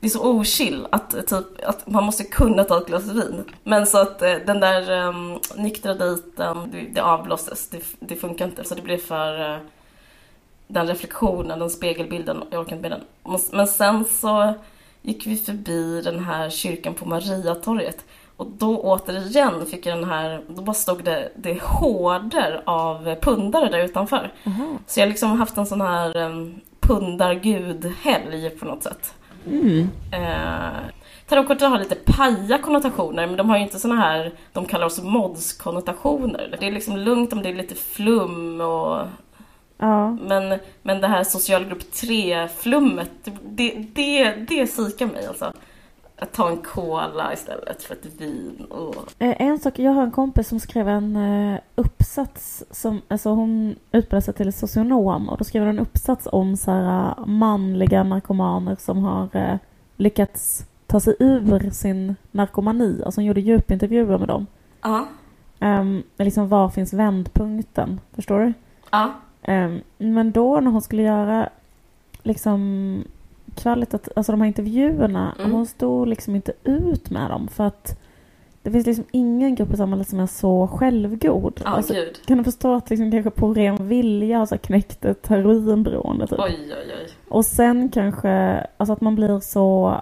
[0.00, 3.44] Det är så ochill att, eh, typ, att man måste kunna ta ett glas vin.
[3.64, 7.68] Men så att eh, den där um, nyktra dejten, det, det avblåstes.
[7.68, 8.64] Det, det funkar inte.
[8.64, 9.52] Så det blev för...
[9.54, 9.58] eh,
[10.70, 13.38] den reflektionen, den spegelbilden, jag orkar inte med den.
[13.52, 14.54] Men sen så
[15.02, 18.04] gick vi förbi den här kyrkan på Mariatorget.
[18.38, 23.68] Och då återigen fick jag den här, då bara stod det, det horder av pundare
[23.70, 24.32] där utanför.
[24.86, 29.14] Så jag har liksom haft en sån här um, pundargudhelg på något sätt.
[29.46, 29.88] Mm.
[30.12, 30.80] Eh,
[31.28, 35.02] Tarotkorten har lite paja konnotationer men de har ju inte såna här, de kallar oss
[35.02, 36.56] mods-konnotationer.
[36.60, 39.06] Det är liksom lugnt om det är lite flum och
[39.80, 40.10] Ja.
[40.10, 43.10] men, men det här socialgrupp 3-flummet,
[43.42, 45.52] det, det, det psykar mig alltså.
[46.20, 48.66] Att ta en cola istället för ett vin.
[49.18, 53.76] Eh, En sak, jag har en kompis som skrev en eh, uppsats som, alltså hon
[53.92, 58.02] utbildade sig till socionom och då skrev hon en uppsats om så här, eh, manliga
[58.02, 59.58] narkomaner som har
[59.96, 63.02] lyckats ta sig ur sin narkomani.
[63.04, 64.46] Alltså hon gjorde djupintervjuer med dem.
[64.82, 65.06] Ja.
[65.60, 68.00] Um, liksom var finns vändpunkten?
[68.14, 68.52] Förstår du?
[68.90, 69.12] Ja.
[69.42, 71.48] Ehm, men då när hon skulle göra
[72.22, 73.04] liksom
[73.58, 75.52] kvalitet, alltså de här intervjuerna, Mm.
[75.52, 78.00] hon stod liksom inte ut med dem för att
[78.62, 81.60] det finns liksom ingen grupp i samhället som är så självgod.
[81.64, 81.94] Ja, alltså,
[82.26, 86.38] kan du förstå att liksom kanske på ren vilja har så knäckt ett heroinberoende typ.
[86.40, 87.08] Oj, oj, oj.
[87.28, 88.30] Och sen kanske,
[88.76, 90.00] alltså att man blir så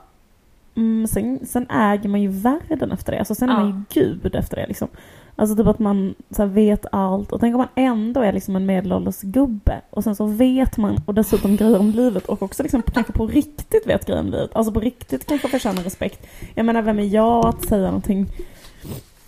[0.78, 3.18] Mm, sen, sen äger man ju världen efter det.
[3.18, 3.58] Alltså sen är Ja.
[3.60, 4.88] man ju gud efter det liksom.
[5.36, 7.32] Alltså typ att man så här, vet allt.
[7.32, 9.80] Och tänk om man ändå är liksom en medelålders gubbe.
[9.90, 12.26] Och sen så vet man och dessutom grejer om livet.
[12.26, 14.50] Och också liksom kanske på riktigt vet grejer om livet.
[14.56, 16.26] Alltså på riktigt kanske förtjänar respekt.
[16.54, 18.26] Jag menar vem är jag att säga någonting.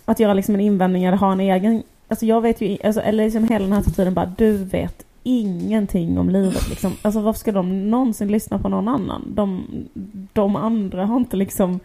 [0.05, 1.83] Att göra liksom en invändning eller ha en egen.
[2.07, 6.19] Alltså jag vet ju, alltså, eller liksom hela den här tiden bara du vet ingenting
[6.19, 6.93] om livet liksom.
[7.01, 9.23] Alltså varför ska de någonsin lyssna på någon annan?
[9.35, 9.65] De,
[10.33, 11.79] de andra har inte liksom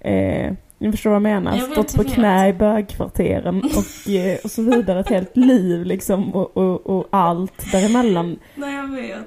[0.00, 1.56] eh, ni förstår vad jag menar?
[1.56, 6.34] Jag Stått på knä i bögkvarteren och, eh, och så vidare ett helt liv liksom
[6.34, 8.38] och, och, och allt däremellan.
[8.54, 9.26] Nej, jag vet.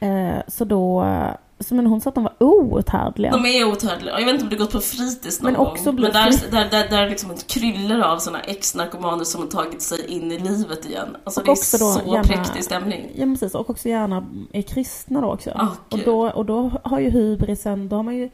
[0.00, 1.06] Eh, så då,
[1.60, 3.32] så men hon sa att de var outhärdliga.
[3.32, 4.18] De är outhärdliga.
[4.18, 5.94] Jag vet inte om du gått på fritids någon Men också gång.
[6.00, 10.32] Men där, där, där, där liksom kryllar av såna ex-narkomaner som har tagit sig in
[10.32, 11.16] i livet igen.
[11.24, 13.10] Alltså Och det är då så gärna- präktig stämning.
[13.14, 15.50] Ja precis, och också gärna är kristna då också.
[15.54, 18.30] Ah, och, då, och då har ju hybrisen, då har man ju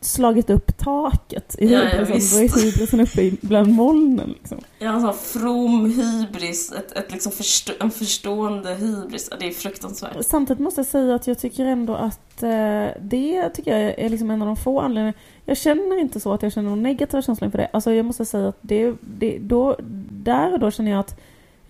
[0.00, 2.40] slagit upp taket i Ja, ja, hybrisen.
[2.40, 2.54] visst.
[2.54, 4.58] då är hybrisen uppe bland molnen liksom.
[4.78, 9.30] Ja, en sån from hybris, ett, ett liksom förstå, en förstående hybris.
[9.40, 10.16] Det är fruktansvärt.
[10.24, 14.30] Samtidigt måste jag säga att jag tycker ändå att eh, det tycker jag är liksom
[14.30, 15.16] en av de få anledningarna.
[15.44, 17.68] Jag känner inte så att jag känner någon negativa känslor inför det.
[17.72, 19.76] Alltså jag måste säga att det, det då,
[20.10, 21.20] där och då känner jag att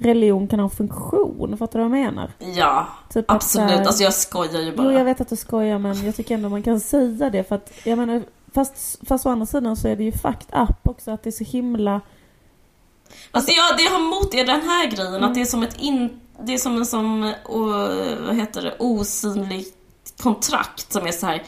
[0.00, 1.56] religion kan ha en funktion.
[1.58, 2.32] Fattar du vad jag menar?
[2.38, 3.70] Ja, Typ absolut.
[3.70, 4.86] här- Alltså jag skojar ju bara.
[4.92, 7.54] Jo, jag vet att du skojar men jag tycker ändå man kan säga det för
[7.54, 8.22] att jag menar
[8.54, 11.44] fast, fast å andra sidan så är det ju fucked up också att det är
[11.44, 12.00] så himla
[13.32, 15.24] det jag, det jag har emot är den här grejen, Mm.
[15.28, 17.32] att det är som ett in, det är som en som, uh,
[18.26, 19.76] vad heter det, osynligt
[20.22, 21.42] kontrakt som är så här.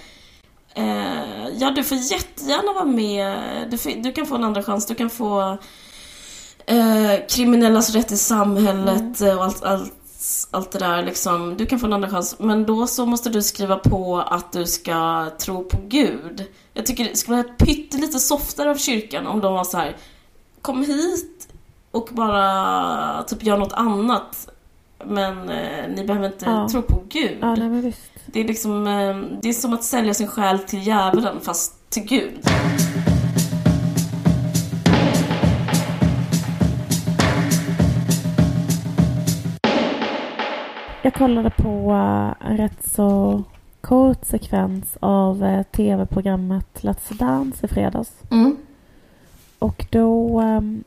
[0.75, 3.37] Eh, ja, du får jättegärna vara med.
[3.71, 4.87] Du, får, du kan få en andra chans.
[4.87, 5.59] Du kan få
[6.66, 9.38] eh, kriminellas rätt i samhället Mm.
[9.38, 9.92] och allt, allt,
[10.51, 11.57] allt det där liksom.
[11.57, 12.37] Du kan få en andra chans.
[12.38, 16.44] Men då så måste du skriva på att du ska tro på Gud.
[16.75, 19.96] Jag tycker det skulle vara pyttelite softare av kyrkan om de var så här.
[20.62, 21.48] Kom hit
[21.90, 24.48] och bara typ gör något annat.
[25.05, 26.68] Men eh, ni behöver inte Ja.
[26.68, 27.38] tro på Gud.
[27.40, 27.94] Ja, nej.
[28.27, 32.03] Det är liksom, eh, det är som att sälja sin själ till djävulen fast till
[32.05, 32.40] Gud.
[41.03, 43.43] Jag kollade på eh, en rätt så
[43.81, 48.12] kort sekvens av eh, tv-programmet Let's Dance i fredags.
[48.31, 48.57] Mm.
[49.59, 50.85] Och då um,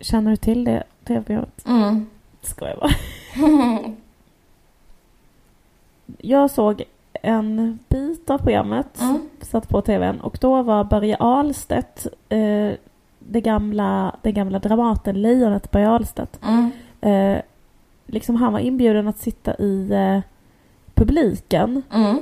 [0.00, 1.66] känner du till det tv-programmet?
[1.66, 2.06] Mm.
[2.42, 2.90] Skojar bara.
[6.18, 6.82] Jag såg
[7.12, 9.20] en bit av programmet, Mm.
[9.40, 12.72] satt på tvn och då var Börje Ahlstedt, eh,
[13.18, 16.40] det gamla, det gamla Dramaten, lejonet Börje Ahlstedt.
[16.42, 16.70] Mm.
[17.00, 17.42] Eh,
[18.12, 20.20] liksom han var inbjuden att sitta i eh,
[20.94, 22.18] publiken Mm.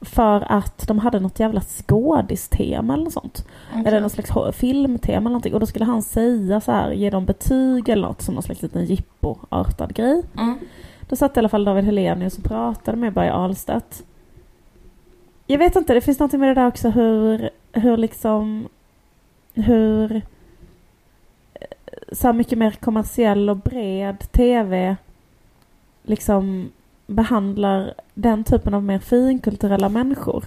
[0.00, 3.46] för att de hade något jävla skådistema eller något sånt.
[3.86, 5.54] Eller något slags filmtema eller någonting.
[5.54, 8.62] Och då skulle han säga så här, ge dem betyg eller något som någon slags
[8.62, 10.22] liten jippo-artad grej.
[10.38, 10.58] Mm.
[11.08, 14.02] Då satt i alla fall David Helenius och pratade med Börje Ahlstedt.
[15.46, 18.68] Jag vet inte, det finns någonting med det där också hur, hur liksom,
[19.54, 20.22] hur
[22.12, 24.96] så mycket mer kommersiell och bred tv
[26.02, 26.72] liksom
[27.06, 30.44] behandlar den typen av mer finkulturella människor.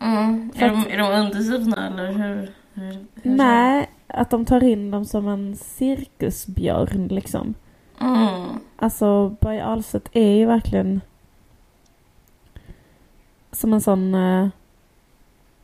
[0.00, 0.50] Mm.
[0.56, 2.52] Är, att- de, är de undergivna eller hur?
[2.74, 2.90] hur,
[3.22, 7.54] hur Nej, att de tar in dem som en cirkusbjörn liksom.
[8.00, 8.48] Mm.
[8.76, 11.00] Alltså Börje Ahlstedt är ju verkligen
[13.52, 14.48] som en sån, eh,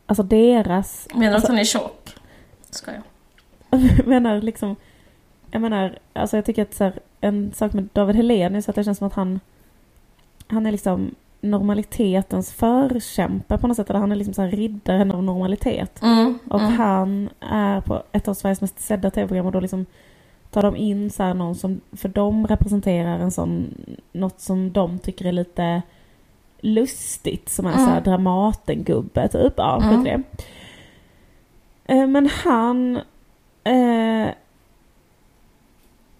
[0.05, 2.15] alltså deras, Menar du att Alltså- han är tjock?
[2.69, 3.01] Ska jag
[4.07, 4.75] menar liksom,
[5.55, 8.83] jag menar, alltså jag tycker att så här, en sak med David Helenius att det
[8.83, 9.39] känns som att han,
[10.47, 13.89] han är liksom normalitetens förkämpe på något sätt.
[13.89, 16.01] Eller han är liksom så här riddaren av normalitet.
[16.01, 16.73] Mm, Och mm.
[16.73, 19.85] han är på ett av Sveriges mest sedda tv-program och då liksom
[20.51, 23.73] tar de in så någon som för dem representerar en sån,
[24.11, 25.81] något som de tycker är lite
[26.59, 28.03] lustigt som är så här Mm.
[28.03, 29.53] Dramatengubbe typ.
[29.57, 30.03] Ja, Mm.
[30.03, 30.21] det.
[31.85, 32.99] Eh, Men han...
[33.63, 34.27] Eh,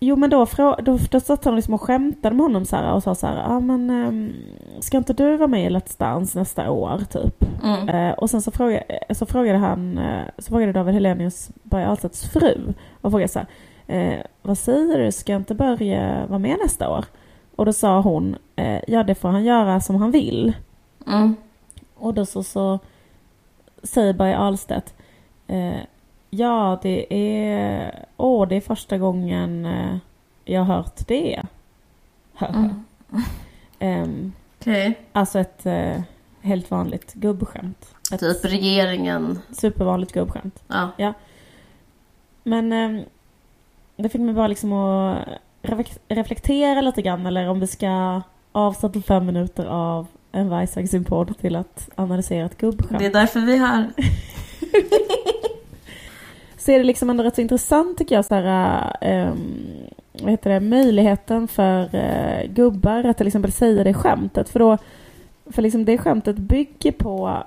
[0.06, 2.94] jo men då, frå, då, då satt han liksom och skämtade med honom så här
[2.94, 4.34] och sa så här, ja men ehm,
[4.80, 7.46] ska inte du vara med i Let's Dance nästa år typ?
[7.63, 7.89] Mm.
[7.89, 12.30] Eh, och sen så frågade, så frågade han, eh, så frågade David Helenius Börje Ahlstedts
[12.30, 13.48] fru och frågade så här,
[13.88, 17.06] eh, vad säger du, ska inte börja vara med nästa år?
[17.56, 20.54] Och då sa hon, eh, ja det får han göra som han vill.
[21.08, 21.36] Mm.
[21.96, 22.80] Och då så, så
[23.84, 24.94] säger Börje Ahlstedt,
[25.48, 25.80] eh,
[26.38, 29.98] ja det är, åh det är första gången eh,
[30.45, 31.41] jag har hört det.
[32.39, 32.84] Mm.
[33.80, 35.00] Ehm, Okej.
[35.12, 36.02] alltså ett eh,
[36.41, 37.95] helt vanligt gubbskämt.
[38.13, 39.39] Ett Typ regeringen.
[39.52, 40.63] supervanligt gubbskämt.
[40.98, 41.13] Ja.
[42.43, 43.04] Men eh,
[43.95, 45.28] det fick mig bara liksom att
[45.62, 48.21] reflek- reflektera lite grann eller om vi ska
[48.52, 50.50] avsätta fem minuter av en
[50.88, 53.00] sin podd till att analysera ett gubbskämt.
[53.00, 53.89] Det är därför vi är här.
[56.65, 59.63] Så är det liksom ändå rätt så intressant tycker jag så här, ehm,
[60.12, 64.49] vad heter det, möjligheten för eh, gubbar att till exempel säga det skämtet.
[64.49, 64.78] För då,
[65.45, 67.43] för liksom det skämtet bygger på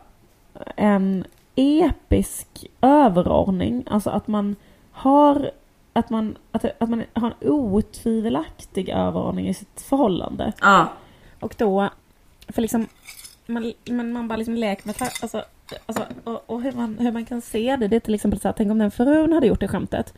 [0.76, 1.24] en
[1.56, 3.84] episk överordning.
[3.90, 4.56] Alltså att man
[4.92, 5.50] har
[5.92, 10.52] att man, att, att man har en otvivelaktig överordning i sitt förhållande.
[10.60, 10.88] Ja.
[11.40, 11.88] Och då,
[12.48, 12.86] för liksom,
[13.46, 15.44] man, man, man bara liksom leker med alltså,
[15.86, 18.48] alltså, och, och hur, man, hur man kan se det, det är till exempel så
[18.48, 20.14] här, tänk om den frun hade gjort det skämtet.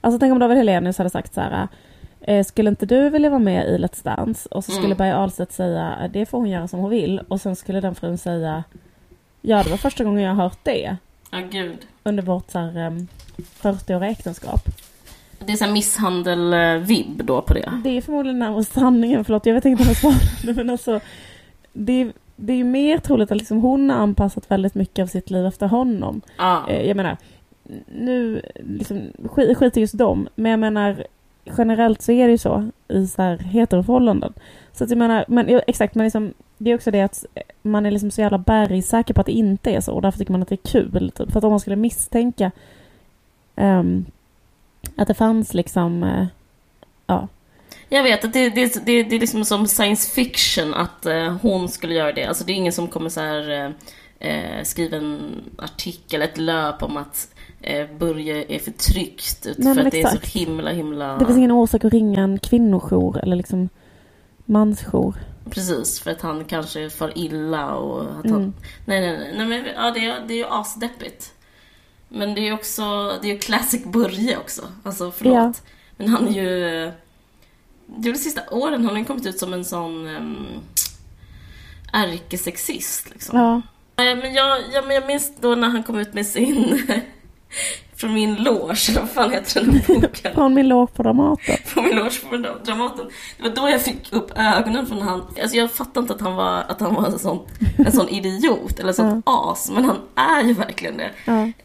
[0.00, 1.68] Alltså tänk om David Hellenius hade sagt så här,
[2.20, 4.48] eh, skulle inte du vilja vara med i Let's Dance?
[4.50, 4.98] Och så skulle Mm.
[4.98, 7.20] Berga Ahlstedt säga, "Eh, det får hon göra som hon vill.
[7.28, 8.64] Och sen skulle den frun säga,
[9.42, 10.96] ja det var första gången jag hört det.
[11.30, 11.78] Ja, gud.
[12.02, 13.08] Under vårt så här, em,
[13.60, 14.60] 40-åriga äktenskap.
[15.46, 17.72] Det är så misshandel-vibb då på det.
[17.84, 21.00] Det är förmodligen närmare sanningen, förlåt jag vet inte om jag svarade men alltså
[21.72, 25.06] det, är- det är ju mer troligt att liksom hon har anpassat väldigt mycket av
[25.06, 26.20] sitt liv efter honom.
[26.38, 26.68] Ja.
[26.68, 27.16] Eh, jag menar,
[27.86, 31.06] nu liksom, skit, skit i just dem, men jag menar
[31.58, 34.32] generellt så är det ju så i så här heteroförhållanden.
[34.72, 37.24] Så att jag menar, men ja, exakt, men liksom, det är också det att
[37.62, 40.32] man är liksom så jävla bergsäker på att det inte är så och därför tycker
[40.32, 41.12] man att det är kul.
[41.14, 41.32] Typ.
[41.32, 42.50] För att om man skulle misstänka
[43.56, 44.04] ehm,
[44.96, 46.26] att det fanns liksom, ja,
[47.94, 51.68] Jag vet att det, det, det, det är liksom som science fiction att eh, hon
[51.68, 52.24] skulle göra det.
[52.24, 53.50] Alltså det är ingen som kommer så här
[54.20, 57.28] eh, eh, skriva en artikel, ett löp om att
[57.60, 61.16] eh, Börje är förtryckt ut Nej, för att det är så himla himla...
[61.18, 63.68] det finns ingen orsak att ringa en kvinnojour eller liksom
[64.44, 65.14] mansjour.
[65.50, 68.32] Precis, för att han kanske far illa och att Mm.
[68.32, 68.54] han...
[68.84, 69.32] Nej, nej, nej.
[69.36, 71.32] nej men, ja, det, är, det är ju asdeppigt.
[72.08, 74.62] Men det är ju också, det är ju classic Börje också.
[74.82, 75.34] Alltså förlåt.
[75.34, 75.52] Ja.
[75.96, 76.92] Men han är ju...
[77.88, 80.46] eh, Det är de sista åren har han kommit ut som en sån um,
[81.92, 83.38] ärkesexist liksom.
[83.38, 83.62] Ja,
[83.96, 86.82] Nej, Men jag, jag, jag minns då när han kom ut med sin...
[87.96, 90.32] Från min loge, vad fan heter den boken?
[90.34, 91.56] från min låg på Dramaten.
[91.74, 93.06] på min loge på Dramaten.
[93.36, 95.22] Det var då jag fick upp ögonen från han.
[95.42, 97.46] Alltså jag fattar inte att han var, att han var en, sån,
[97.78, 99.70] en sån idiot eller ett sånt as.
[99.70, 101.10] Men han är ju verkligen det.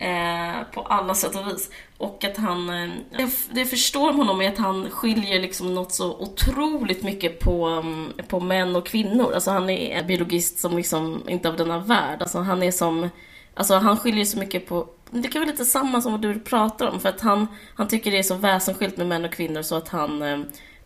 [0.05, 1.69] Eh, på alla sätt och vis.
[1.97, 5.75] Och att han, eh, det, det jag förstår med honom är att han skiljer liksom
[5.75, 9.33] något så otroligt mycket på, mm, på män och kvinnor.
[9.33, 12.21] Alltså han är en biologist som liksom inte av denna värld.
[12.21, 13.09] Alltså han är som,
[13.53, 16.87] alltså han skiljer så mycket på det kan vara lite samma som vad du pratar
[16.87, 19.75] om, för att han, han tycker det är så väsensskilt med män och kvinnor så
[19.75, 20.39] att han eh,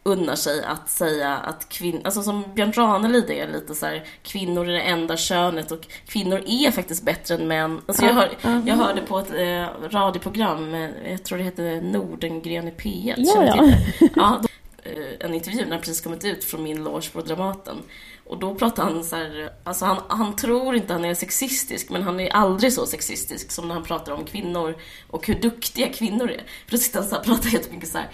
[0.03, 4.69] unnar sig att säga att kvinnor, alltså som Björn Ranelid är lite så här, kvinnor
[4.69, 7.81] är det enda könet och kvinnor är faktiskt bättre än män.
[7.86, 8.29] Alltså jag, hör,
[8.65, 10.73] jag hörde på ett eh, radioprogram,
[11.05, 13.73] jag tror det hette Nordengren i P1, Ja, ja.
[14.15, 14.47] ja då,
[14.89, 17.77] eh, en intervju när han precis kommit ut från min loge på Dramaten.
[18.25, 22.03] Och då pratar han så här, alltså han, han tror inte han är sexistisk, men
[22.03, 24.75] han är aldrig så sexistisk som när han pratar om kvinnor
[25.09, 26.43] och hur duktiga kvinnor är.
[26.65, 28.09] För då sitter han så här och pratar jättemycket så här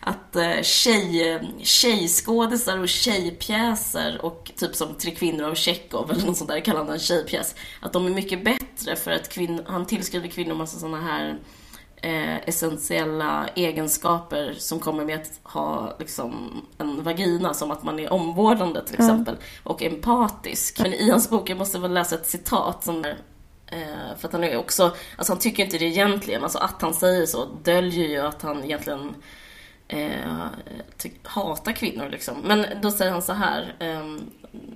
[0.00, 6.36] att eh, tjej, tjejskådisar och tjejpjäser och typ som Tre kvinnor av Tjechov eller något
[6.36, 7.54] sånt där kallar han en tjejpjäs.
[7.80, 11.38] Att de är mycket bättre för att kvinn, han tillskriver kvinnor massa sådana här
[12.02, 18.12] eh, essentiella egenskaper som kommer med att ha liksom, en vagina, som att man är
[18.12, 20.80] omvårdande till exempel, och empatisk.
[20.80, 23.18] Men i hans bok, jag måste väl läsa ett citat som är
[23.72, 26.94] Eh, för att han är också, alltså han tycker inte det egentligen, alltså att han
[26.94, 29.14] säger så döljer ju att han egentligen
[29.88, 30.46] eh,
[31.22, 32.40] hatar kvinnor liksom.
[32.44, 34.16] Men då säger han så här, eh,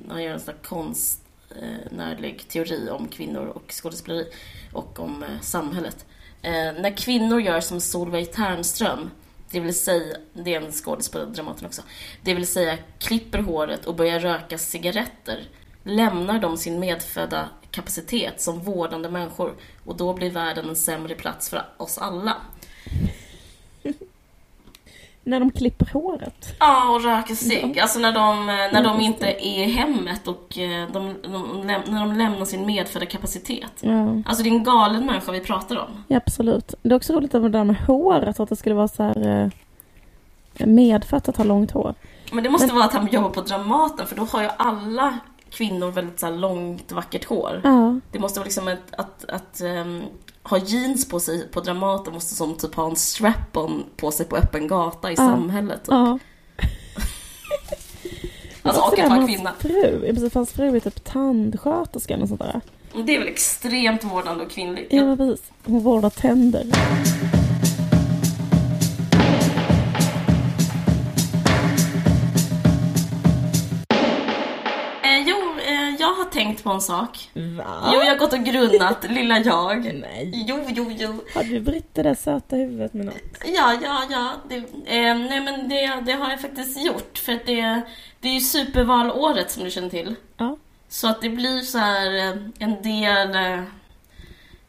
[0.09, 4.27] han gör en sån här konst eh, teori om kvinnor och skådespeleri
[4.73, 6.07] och om eh, samhället.
[6.45, 9.11] Eh, när kvinnor gör som Solveig Ternström,
[9.51, 11.83] det vill säga, det är en skådespelare, Dramaten också,
[12.23, 15.49] det vill säga klipper håret och börjar röka cigaretter,
[15.83, 21.49] lämnar de sin medfödda kapacitet som vårdande människor och då blir världen en sämre plats
[21.49, 22.37] för oss alla.
[25.25, 26.55] När de klipper håret.
[26.61, 27.79] Ja, och röker cigg.
[27.79, 32.13] Alltså när de, när de inte är i hemmet och eh, de, de, när de
[32.17, 33.73] lämnar sin medfödda kapacitet.
[33.81, 34.09] Ja.
[34.27, 36.05] Alltså det är en galen människa vi pratar om.
[36.09, 36.75] ja, absolut.
[36.83, 39.51] Det är också roligt med det där med håret, att det skulle vara så här
[40.57, 41.95] eh, medfött att ha långt hår.
[42.33, 45.19] Men det måste vara att han jobbar på Dramaten för då har ju alla
[45.51, 47.61] kvinnor väldigt så långt vackert hår.
[47.65, 50.03] Ja, Det måste vara liksom ett, att, att ehm,
[50.45, 54.37] ha jeans på sig på Dramaten måste som typ ha en strap-on på sig på
[54.37, 55.17] öppen gata i Ja.
[55.17, 55.81] samhället.
[55.83, 55.89] Typ.
[55.91, 56.19] ja.
[58.63, 59.53] Alltså Och att vara kvinna.
[59.59, 62.61] Fru, precis, hans fru är typ tandsköterska och sånt där.
[63.07, 64.93] Det är väl extremt vårdande och kvinnligt.
[64.93, 65.51] Ja, precis.
[65.65, 66.67] Hon vårdar tänder.
[76.35, 77.31] Tänkt på en sak.
[77.35, 77.91] Va?
[77.93, 79.95] Jo, jag har gått och grunnat, lilla jag.
[79.95, 80.45] Nej.
[80.49, 81.21] Jo, jo, jo.
[81.35, 83.15] Har du brytt det där söta huvudet med något?
[83.45, 84.33] Ja, ja, ja.
[84.49, 87.19] Det, eh, nej, men det, det har jag faktiskt gjort.
[87.19, 87.81] För att det,
[88.21, 90.15] det är ju supervalåret som du känner till.
[90.37, 90.57] Ja.
[90.89, 93.63] Så att det blir så här eh, en del eh,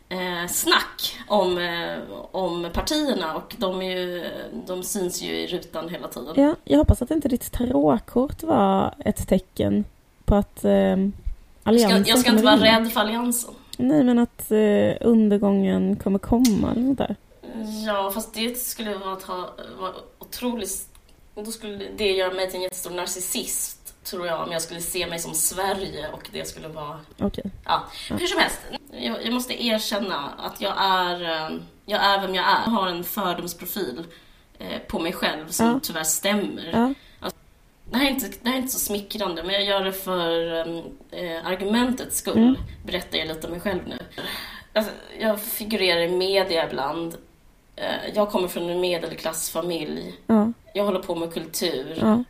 [0.09, 1.97] eh, snack om, eh,
[2.31, 4.23] om partierna och de, är ju,
[4.67, 6.33] de syns ju i rutan hela tiden.
[6.35, 9.85] Ja, jag hoppas att inte ditt tarotkort var ett tecken
[10.25, 10.97] på att eh,
[11.69, 12.79] alliansen ska, jag ska inte vara vinna.
[12.79, 13.53] rädd för alliansen.
[13.77, 17.15] Nej, men att eh, undergången kommer komma eller något där.
[17.85, 19.17] Ja, fast det skulle vara,
[19.79, 20.87] vara otroligt...
[21.35, 25.07] Då skulle det göra mig till en jättestor narcissist, tror jag, om jag skulle se
[25.07, 26.99] mig som Sverige och det skulle vara...
[27.19, 27.43] Okej.
[27.65, 28.59] Ja, hur som helst.
[28.91, 32.61] Jag, jag måste erkänna att jag är, eh, jag är vem jag är.
[32.65, 34.03] Jag har en fördomsprofil
[34.59, 35.79] eh, på mig själv som Ja.
[35.83, 36.69] tyvärr stämmer.
[36.73, 36.93] Ja.
[37.89, 40.57] Det här, är inte, det här är inte så smickrande, men jag gör det för
[41.11, 42.37] eh, argumentets skull.
[42.37, 42.55] Mm.
[42.85, 43.97] Berättar jag lite om mig själv nu.
[44.73, 47.15] Alltså, jag figurerar i media ibland.
[47.75, 50.15] Eh, jag kommer från en medelklassfamilj.
[50.27, 50.51] Ja.
[50.73, 51.97] Jag håller på med kultur.
[52.01, 52.23] Ja.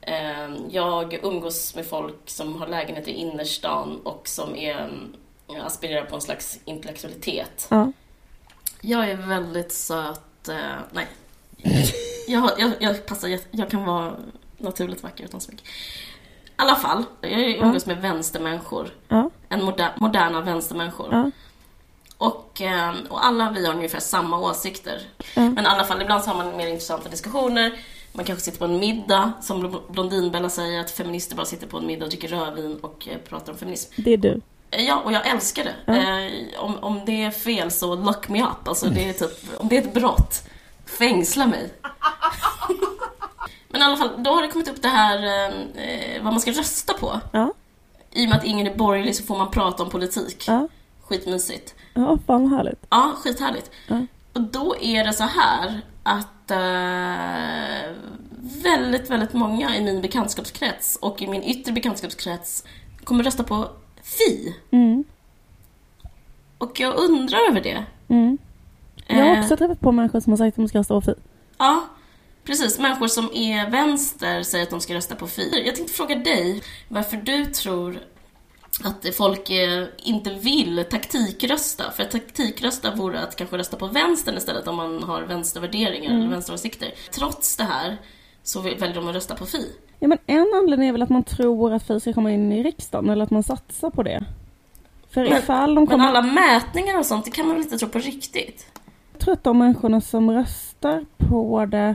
[0.00, 4.90] Eh, jag umgås med folk som har lägenhet i innerstan och som är,
[5.56, 7.66] eh, aspirerar på en slags intellektualitet.
[7.70, 7.92] Ja.
[8.80, 10.48] Jag är väldigt söt.
[10.48, 10.56] Eh,
[10.92, 11.06] nej.
[12.28, 14.14] Jag, jag, jag, passar, jätte- jag kan vara
[14.58, 15.60] naturligt vacker utan smink.
[15.60, 15.66] I
[16.56, 18.90] alla fall, jag umgås med vänstermänniskor.
[19.08, 19.30] Ja.
[19.48, 21.08] En moder, moderna vänstermänniskor.
[21.12, 21.30] Ja.
[22.18, 25.00] Och, eh, och alla vi har ungefär samma åsikter.
[25.34, 25.42] Ja.
[25.42, 27.72] Men i alla fall, ibland så har man mer intressanta diskussioner.
[28.12, 31.78] Man kanske sitter på en middag, som Bl- Blondinbella säger, att feminister bara sitter på
[31.78, 33.92] en middag och dricker rödvin och eh, pratar om feminism.
[33.96, 34.40] Det är du.
[34.70, 35.74] Eh, Ja, och jag älskar det.
[35.86, 35.94] Ja.
[35.96, 38.68] Eh, om, om det är fel så lock me up.
[38.68, 40.42] Alltså, det är typ, om det är ett brott,
[40.98, 41.70] fängsla mig.
[43.88, 47.20] Alla fall, då har det kommit upp det här eh, vad man ska rösta på.
[47.32, 47.52] Ja.
[48.12, 50.44] I och med att ingen är borgerlig så får man prata om politik.
[50.48, 50.68] Ja.
[51.02, 51.74] Skitmysigt.
[51.94, 52.86] Ja, fan härligt.
[52.90, 53.70] Ja, skithärligt.
[53.86, 54.06] Ja.
[54.32, 57.94] Och då är det så här att eh,
[58.62, 62.64] väldigt, väldigt många i min bekantskapskrets och i min yttre bekantskapskrets
[63.04, 63.68] kommer rösta på
[64.02, 64.56] Fi.
[64.70, 65.04] Mm.
[66.58, 67.84] Och jag undrar över det.
[68.08, 68.38] Mm.
[69.06, 71.00] Jag har Eh, också träffat på människor som har sagt att de ska rösta på
[71.00, 71.14] Fi.
[71.58, 71.84] Ja,
[72.48, 72.78] precis.
[72.78, 75.62] Människor som är vänster säger att de ska rösta på Fi.
[75.66, 77.98] Jag tänkte fråga dig varför du tror
[78.84, 81.90] att folk eh, inte vill taktikrösta.
[81.90, 86.28] För att taktikrösta vore att kanske rösta på vänstern istället om man har vänstervärderingar eller
[86.28, 86.90] vänsteråsikter.
[87.10, 87.96] Trots det här
[88.42, 89.72] så väljer de att rösta på Fi.
[89.98, 92.62] Ja, men en anledning är väl att man tror att Fi ska komma in i
[92.62, 94.24] riksdagen eller att man satsar på det.
[95.10, 96.04] För Men- ifall de Men kommer...
[96.06, 98.66] alla mätningar och sånt, det kan man väl inte tro på riktigt?
[99.12, 101.94] Jag tror att de människorna som röstar på det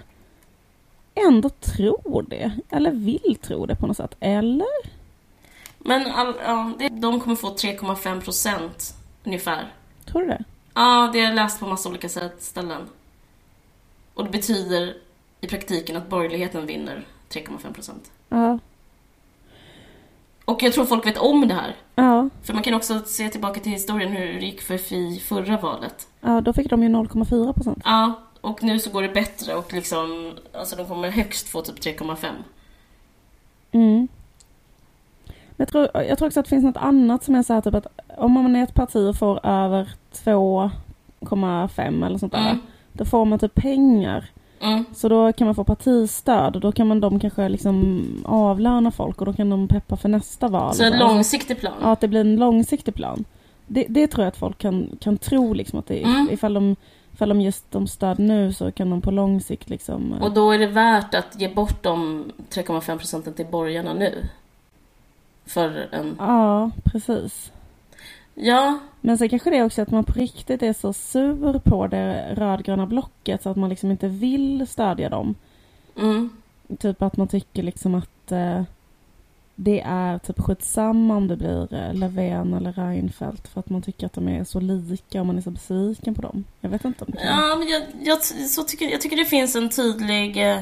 [1.15, 2.51] ändå tror det.
[2.69, 4.15] Eller vill tro det på något sätt.
[4.19, 4.67] Eller?
[5.79, 8.93] Men all, ja, det, de kommer få 3,5 procent
[9.23, 9.73] ungefär.
[10.05, 10.43] Tror du det?
[10.73, 12.81] Ja, det har jag läst på massa olika sätt- ställen.
[14.13, 14.93] Och det betyder
[15.41, 18.11] i praktiken att borgerligheten vinner 3,5 procent.
[18.29, 18.59] Ja.
[20.45, 21.75] Och jag tror folk vet om det här.
[21.95, 22.29] Ja.
[22.43, 26.07] För man kan också se tillbaka till historien hur det gick för Fi förra valet.
[26.21, 27.81] Ja, då fick de ju 0,4 procent.
[27.85, 28.13] Ja,
[28.43, 32.27] och nu så går det bättre och liksom, alltså de kommer högst få typ 3,5.
[33.71, 34.07] Mm.
[35.57, 37.75] Jag tror, jag tror också att det finns något annat som är så här typ
[37.75, 37.87] att
[38.17, 42.49] om man är ett parti och får över 2,5 eller sånt där.
[42.49, 42.61] Mm.
[42.93, 44.29] Då får man typ pengar
[44.63, 44.85] Mm.
[44.93, 49.19] Så då kan man få partistöd och då kan man de kanske liksom avlöna folk
[49.19, 50.75] och då kan de peppa för nästa val.
[50.75, 51.73] Så en långsiktig plan.
[51.81, 53.25] Ja, att det blir en långsiktig plan.
[53.67, 56.27] Det, det tror jag att folk kan, kan tro liksom att det, Mm.
[56.31, 56.75] ifall, de,
[57.13, 60.13] ifall de just de stöd nu så kan de på lång sikt liksom...
[60.13, 64.23] eh, Och då är det värt att ge bort de 3,5 procenten till borgarna nu.
[65.45, 66.15] För en...
[66.19, 67.51] Ja, precis.
[68.35, 71.87] Ja, Men sen kanske det är också att man på riktigt är så sur på
[71.87, 75.35] det rödgröna blocket så att man liksom inte vill stödja dem.
[75.99, 76.29] mm.
[76.79, 78.61] Typ att man tycker liksom att eh,
[79.55, 84.05] det är typ skitsamma om det blir eh, Löfven eller Reinfeldt för att man tycker
[84.05, 86.43] att de är så lika och man är så besviken på dem.
[86.61, 87.27] Jag vet inte om det kan...
[87.27, 90.59] Ja, men jag, jag, så tycker, jag tycker det finns en tydlig eh,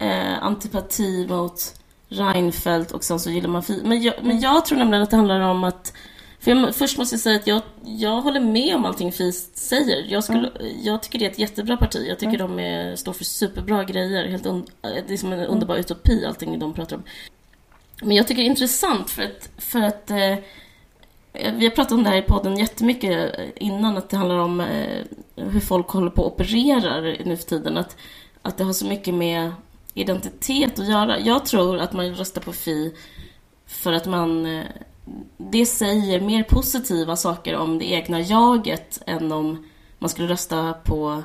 [0.00, 1.74] eh, antipati mot
[2.08, 3.82] Reinfeldt och sen så gillar man Fi.
[3.84, 5.92] Men jag, men jag tror nämligen att det handlar om att
[6.40, 10.06] för jag, först måste jag säga att jag, jag håller med om allting Fi säger.
[10.08, 10.50] Jag, skulle,
[10.82, 12.06] jag tycker det är ett jättebra parti.
[12.08, 14.28] Jag tycker de är, står för superbra grejer.
[14.28, 17.02] Helt un, det är som en underbar utopi allting de pratar om.
[18.02, 20.36] Men jag tycker det är intressant för att, för att eh,
[21.32, 25.02] vi har pratat om det här i podden jättemycket innan, att det handlar om eh,
[25.36, 27.76] hur folk håller på och opererar nu för tiden.
[27.76, 27.96] Att,
[28.42, 29.52] att det har så mycket med
[29.94, 31.18] identitet att göra.
[31.20, 32.94] Jag tror att man röstar på Fi
[33.66, 34.46] för att man...
[34.46, 34.64] eh,
[35.36, 39.66] Det säger mer positiva saker om det egna jaget än om
[39.98, 41.22] man skulle rösta på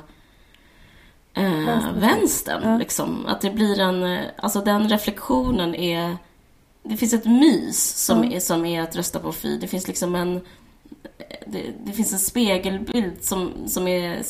[1.34, 2.78] eh, vänstern.
[2.78, 3.26] Liksom.
[3.26, 4.02] Att det blir en...
[4.04, 6.16] eh, Alltså den reflektionen är...
[6.82, 8.32] Det finns ett mys som, Ja.
[8.32, 9.56] är, som är att rösta på Fi.
[9.56, 10.40] Det finns liksom en...
[11.46, 14.22] Det, det finns en spegelbild som, som är,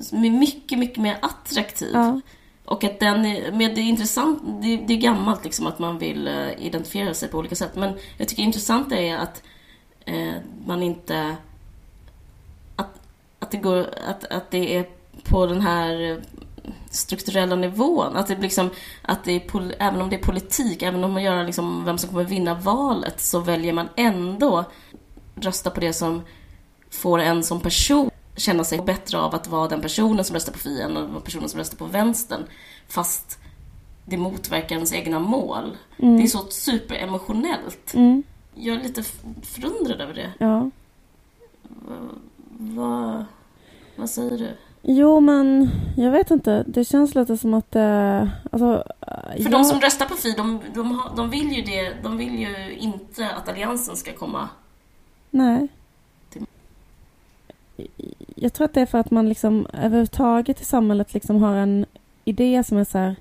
[0.00, 1.90] som är mycket, mycket mer attraktiv.
[1.92, 2.20] Ja.
[2.64, 5.98] Och att den är, men det är intressant, det, det är gammalt liksom att man
[5.98, 7.76] vill eh, identifiera sig på olika sätt.
[7.76, 9.42] Men jag tycker det intressanta är att
[10.04, 10.34] eh,
[10.66, 11.36] man inte...
[12.76, 13.00] Att,
[13.38, 14.88] att, det går, att, att det är
[15.24, 16.22] på den här
[16.94, 18.16] strukturella nivån.
[18.16, 18.70] Att det liksom,
[19.02, 22.10] att det är, även om det är politik, även om man gör liksom vem som
[22.10, 24.64] kommer vinna valet, så väljer man ändå
[25.34, 26.22] rösta på det som
[26.90, 30.58] får en som person känna sig bättre av att vara den personen som röstar på
[30.58, 32.42] Fi än att vara personen som röstar på vänstern.
[32.88, 33.38] Fast
[34.04, 35.76] det motverkar ens egna mål.
[35.98, 36.16] Mm.
[36.16, 37.94] Det är så superemotionellt.
[37.94, 38.22] Mm.
[38.54, 39.02] Jag är lite
[39.42, 40.32] förundrad över det.
[40.38, 40.70] Ja.
[42.58, 43.24] Vad,
[43.96, 44.56] vad säger du?
[44.86, 46.64] Jo, men jag vet inte.
[46.66, 48.30] Det känns lite som att det...
[48.52, 49.50] Alltså, För jag...
[49.52, 51.92] de som röstar på Fi, de, de, de vill ju det.
[52.02, 54.48] De vill ju inte att Alliansen ska komma.
[55.30, 55.68] Nej.
[56.30, 56.46] Till-
[58.34, 61.86] Jag tror att det är för att man liksom överhuvudtaget i samhället liksom har en
[62.24, 63.16] idé som är så här...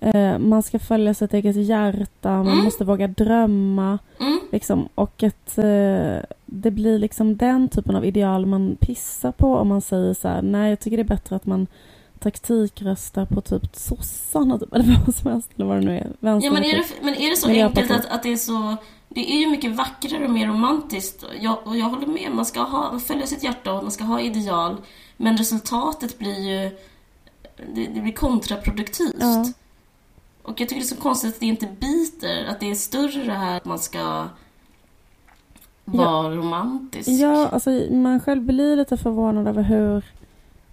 [0.00, 2.64] Eh, man ska följa sitt eget hjärta, man Mm.
[2.64, 3.98] måste våga drömma.
[4.20, 9.56] Mm, Liksom, och att eh, det blir liksom den typen av ideal man pissar på
[9.56, 11.66] om man säger så här, nej jag tycker det är bättre att man
[12.18, 16.06] taktikröstar på typ sossarna typ, eller vad som helst, eller vad det nu är.
[16.20, 18.76] ja, men, är det, men är det så enkelt att, att det är så...
[19.08, 21.24] Det är ju mycket vackrare och mer romantiskt.
[21.40, 24.20] Jag, och jag håller med, man ska ha, följa sitt hjärta och man ska ha
[24.20, 24.76] ideal.
[25.16, 26.70] Men resultatet blir ju...
[27.74, 29.16] Det, det blir kontraproduktivt.
[29.20, 29.46] Ja.
[30.50, 32.44] Och jag tycker det är så konstigt att det inte biter.
[32.44, 34.28] Att det är större det här att man ska
[35.84, 37.08] vara romantisk.
[37.08, 40.04] Ja, alltså man själv blir lite förvånad över hur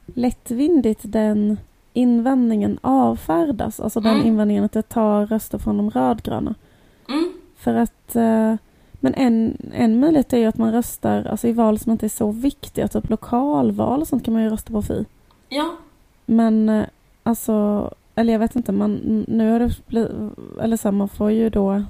[0.05, 1.57] lättvindigt den
[1.93, 3.79] invändningen avfärdas.
[3.79, 4.27] Alltså den Mm.
[4.27, 6.55] invändningen att det tar röster från de rödgröna.
[7.09, 8.15] Mm, För att...
[8.15, 8.55] Eh,
[8.99, 12.09] men en, en möjlighet är ju att man röstar alltså, i val som inte är
[12.09, 12.87] så viktiga.
[12.87, 15.05] Typ lokalval och sånt kan man ju rösta på Fi.
[15.49, 15.75] ja.
[16.25, 16.85] Men eh,
[17.23, 17.89] alltså...
[18.17, 20.11] Eller jag vet inte, man, nu har det blivit...
[20.61, 21.83] Eller så här, man får ju då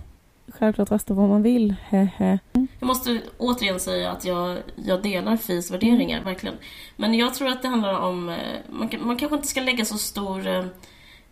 [0.47, 1.75] självklart rösta vad man vill.
[1.81, 2.39] Hehe.
[2.79, 6.55] Jag måste återigen säga att jag, jag delar FIs värderingar, verkligen.
[6.95, 8.29] Men jag tror att det handlar om...
[8.29, 8.35] Eh,
[8.69, 10.65] man, man kanske inte ska lägga så stor eh,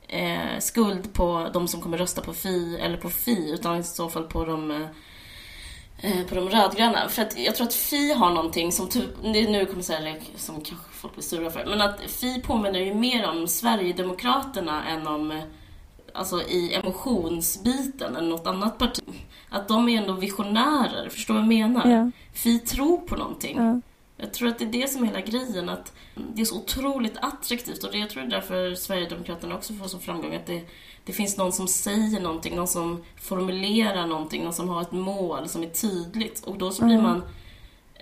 [0.08, 4.10] eh, skuld på de som kommer rösta på Fi eller på Fi, utan i så
[4.10, 4.88] fall på de, eh,
[6.30, 7.10] på de rödgröna.
[7.10, 8.90] För att jag tror att Fi har någonting som...
[8.90, 12.42] Typ, nu jag kommer säga det som kanske folk blir sura för, men att Fi
[12.42, 15.44] påminner ju mer om Sverigedemokraterna än om eh,
[16.14, 19.04] alltså i emotionsbiten än något annat parti.
[19.50, 21.90] Att de är ändå visionärer, förstår du vad jag menar?
[21.92, 22.12] Ja,
[22.44, 23.58] Vi tror på någonting.
[23.58, 23.82] ja.
[24.18, 25.94] Jag tror att det är det som är hela grejen, att
[26.34, 29.88] det är så otroligt attraktivt och det, jag tror det är därför Sverigedemokraterna också får
[29.88, 30.62] så framgång, att det,
[31.06, 35.48] det finns någon som säger någonting, någon som formulerar någonting, någon som har ett mål
[35.48, 37.06] som är tydligt och då så blir Mm.
[37.12, 37.22] man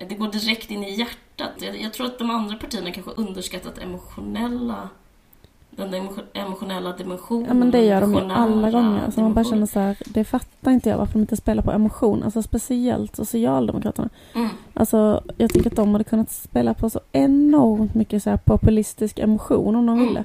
[0.10, 1.52] det går direkt in i hjärtat.
[1.60, 4.90] Jag, jag tror att de andra partierna kanske underskattat emotionella
[5.70, 7.46] den emo- emotionella dimensionen.
[7.48, 9.12] Ja men det gör de ju alla gånger.
[9.12, 11.72] Så man bara känner så här, det fattar inte jag varför de inte spelar på
[11.72, 12.24] emotion.
[12.24, 14.10] Alltså speciellt Socialdemokraterna.
[14.36, 14.50] Mm.
[14.74, 19.76] Alltså jag tycker att de hade kunnat spela på så enormt mycket så populistisk emotion
[19.76, 20.08] om de Mm.
[20.08, 20.24] ville.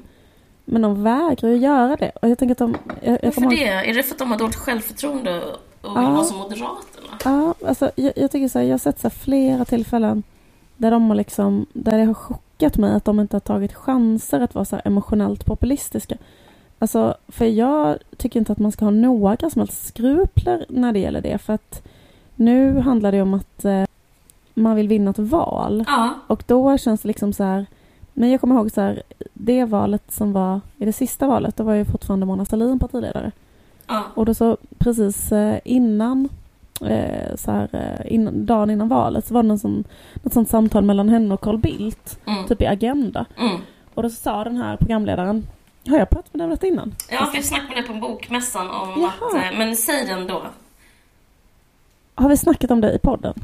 [0.71, 2.11] Men de vägrar ju göra det.
[2.23, 2.77] Och jag tänker att de...
[3.03, 3.65] Jag, jag Varför ihåg- det?
[3.69, 6.11] Är det för att de har dåligt självförtroende och vill Ja.
[6.11, 7.19] vara som Moderaterna?
[7.25, 10.23] Ja, alltså jag, jag tycker så här, jag har sett så här flera tillfällen
[10.77, 14.41] där de har liksom, där det har chockat mig att de inte har tagit chanser
[14.41, 16.17] att vara så emotionellt populistiska.
[16.79, 20.99] Alltså, för jag tycker inte att man ska ha några som helst skrupler när det
[20.99, 21.83] gäller det, för att
[22.35, 23.85] nu handlar det om att eh,
[24.55, 25.85] man vill vinna ett val.
[25.87, 26.11] Ja.
[26.27, 27.67] Och då känns det liksom så här,
[28.19, 29.03] men jag kommer ihåg så här,
[29.33, 33.33] det valet som var i det sista valet, då var ju fortfarande Mona Sahlin partiledare.
[33.87, 34.03] ja.
[34.15, 36.29] Och då så precis eh, innan,
[36.81, 39.85] eh, så här, eh, innan, dagen innan valet, så var det någon sån,
[40.23, 42.47] något sånt samtal mellan henne och Carl Bildt, Mm.
[42.47, 43.25] typ i Agenda.
[43.39, 43.61] Mm.
[43.95, 45.47] Och då sa den här programledaren,
[45.89, 46.95] har jag pratat med dig om detta innan?
[47.11, 49.49] Ja, för jag snackade med det på bokmässan om Jaha.
[49.51, 49.59] att...
[49.59, 50.43] Men säg den då.
[52.15, 53.35] Har vi snackat om det i podden?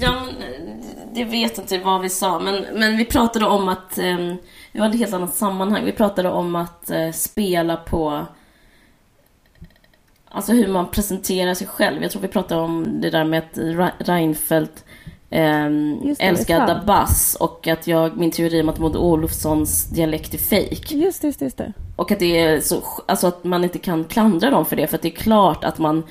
[0.00, 0.82] Ja, men,
[1.16, 3.98] jag vet inte vad vi sa, men, men vi pratade om att...
[3.98, 4.34] Eh,
[4.72, 5.84] det var ett helt annat sammanhang.
[5.84, 8.26] Vi pratade om att eh, spela på...
[10.28, 12.02] Alltså hur man presenterar sig själv.
[12.02, 14.84] Jag tror vi pratade om det där med att Re- Reinfeldt
[15.30, 16.66] eh, det, älskar.
[16.66, 20.94] Dabas och att jag, min teori om att Maud Olofssons dialekt är.
[20.94, 21.72] Just det, just det, just det.
[21.96, 24.96] Och att det är så, alltså att man inte kan klandra dem för det, för
[24.96, 26.02] att det är klart att man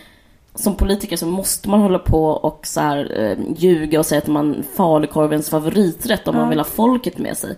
[0.55, 4.27] som politiker så måste man hålla på och så här, eh, ljuga och säga att
[4.27, 7.57] man falukorvens favoriträtt om man vill ha folket med sig.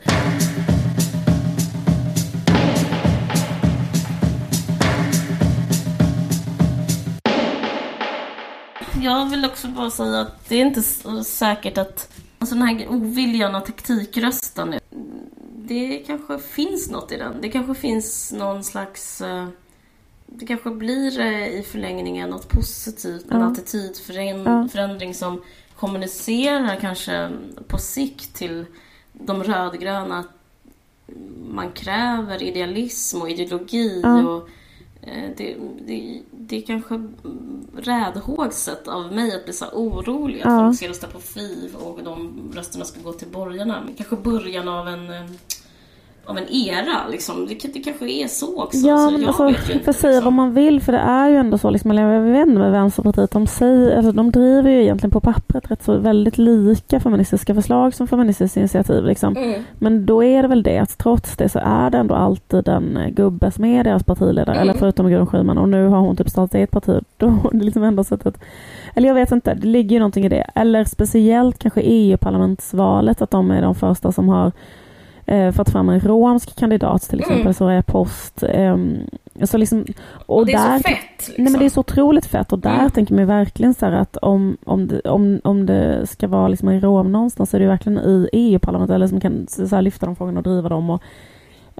[9.02, 10.82] Jag vill också bara säga att det är inte
[11.24, 14.76] säkert att alltså den här oviljan och taktikrösten
[15.68, 17.42] det kanske finns något i den.
[17.42, 19.22] Det kanske finns någon slags...
[19.22, 19.48] eh,
[20.28, 23.46] Det kanske blir eh, i förlängningen något positivt, en Ja.
[23.52, 25.42] attitydförändring som
[25.76, 27.30] kommunicerar kanske
[27.68, 28.66] på sikt till
[29.14, 30.28] de rödgröna att
[31.50, 34.24] man kräver idealism och ideologi Ja.
[34.30, 34.50] och
[35.02, 35.56] eh, det,
[35.86, 37.08] det, det är kanske
[37.78, 42.34] räddhågset av mig att bli så orolig att folk ska rösta på FIV och de
[42.56, 43.88] rösterna ska gå till borgarna.
[43.98, 45.10] Kanske början av en,
[46.28, 47.48] av en era liksom.
[47.48, 48.78] Det, det kanske är så också.
[48.78, 50.26] Ja, så men jag alltså, vet ju inte, säga liksom.
[50.26, 53.32] vad man vill, för det är ju ändå så, liksom, jag vet inte med Vänsterpartiet,
[53.32, 57.94] de, säger, alltså, de driver ju egentligen på pappret rätt så väldigt lika feministiska förslag
[57.94, 59.06] som feministiskt initiativ.
[59.06, 59.38] Liksom.
[59.38, 59.64] Mm.
[59.80, 62.98] Men då är det väl det att trots det så är det ändå alltid en
[62.98, 64.62] eh, gubbe som är deras partiledare, Mm.
[64.70, 67.00] eller förutom Gudrun Schyman och nu har hon typ startat eget parti.
[67.18, 68.40] Då det liksom ändå sättet,
[68.96, 70.50] eller jag vet inte, det ligger ju någonting i det.
[70.56, 74.52] Eller speciellt kanske EU-parlamentsvalet, att de är de första som har
[75.28, 77.54] eh, fått fram en romsk kandidat till exempel, Mm.
[77.54, 78.44] Soraya Post.
[78.50, 78.98] ehm,
[79.44, 79.86] så liksom,
[80.26, 81.44] och Och det är där, så fett liksom.
[81.44, 82.92] Nej men det är så otroligt fett och där Mm.
[82.92, 86.68] tänker man verkligen så här att om, om, det, om, om det ska vara liksom
[86.70, 90.06] en rom någonstans så är det verkligen i EU-parlamentet eller som kan så här, lyfta
[90.06, 91.04] de frågorna och driva dem och,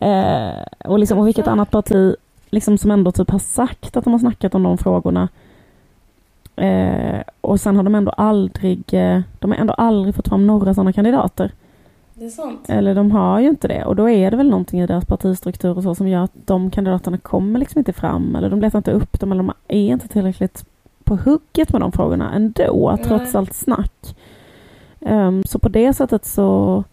[0.04, 2.16] eh, och, liksom, och vilket annat parti
[2.50, 5.28] liksom, som ändå typ har sagt att de har snackat om de frågorna
[6.56, 10.74] eh, och sen har de ändå aldrig eh, de har ändå aldrig fått fram några
[10.74, 11.52] sådana kandidater.
[12.20, 12.66] Det är sant.
[12.68, 15.78] Eller de har ju inte det och då är det väl någonting i deras partistruktur
[15.78, 18.92] och så som gör att de kandidaterna kommer liksom inte fram eller de letar inte
[18.92, 20.66] upp dem eller de är inte tillräckligt
[21.04, 23.06] på hugget med de frågorna ändå, Nej.
[23.06, 24.16] trots allt snack.
[25.02, 26.84] Ehm, så på det sättet så,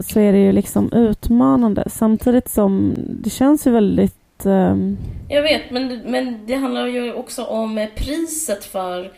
[0.00, 4.96] så är det ju liksom utmanande samtidigt som det känns ju väldigt ehm,
[5.28, 9.10] Jag vet, men, men det handlar ju också om priset för...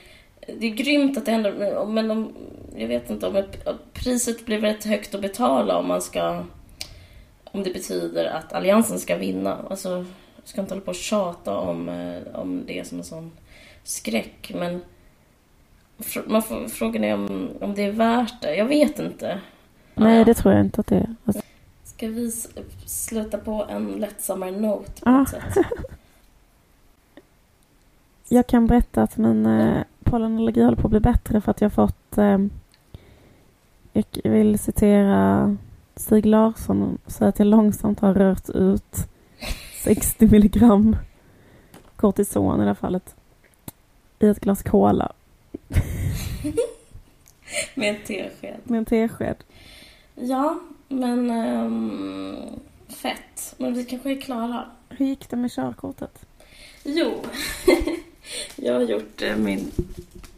[0.47, 2.33] Det är grymt att det händer, men om,
[2.77, 3.45] jag vet inte om
[3.93, 6.45] priset blir rätt högt att betala om man ska...
[7.45, 9.59] Om det betyder att Alliansen ska vinna.
[9.71, 9.89] Alltså,
[10.37, 13.33] jag ska inte hålla på och tjata om, eh, om det som en sån
[13.85, 14.83] skräck, men...
[16.27, 18.57] Man får, frågan är om, om det är värt det.
[18.57, 19.41] Jag vet inte.
[19.95, 21.15] Nej, det tror jag inte att det är.
[21.25, 21.43] Alltså,
[21.85, 22.31] Ska vi
[22.87, 25.57] sluta på en lättsammare note på något sätt?
[28.29, 29.83] jag kan berätta att min eh,
[30.13, 32.39] pollenallergi håller på att bli bättre för att jag har fått eh,
[34.23, 35.57] jag vill citera
[35.97, 38.97] Stig Larsson och säga att jag långsamt har rört ut
[39.85, 40.97] 60 milligram
[41.97, 43.15] kortison i det här fallet
[44.19, 45.13] i ett glas cola
[47.75, 48.57] Med en tesked.
[48.65, 49.37] med en tesked.
[50.15, 51.31] Ja, men...
[51.31, 53.55] ehm, fett.
[53.59, 54.65] Men vi kanske är klara.
[54.89, 56.27] Hur gick det med körkortet?
[56.85, 57.13] Jo.
[58.57, 59.71] jag har gjort eh, min...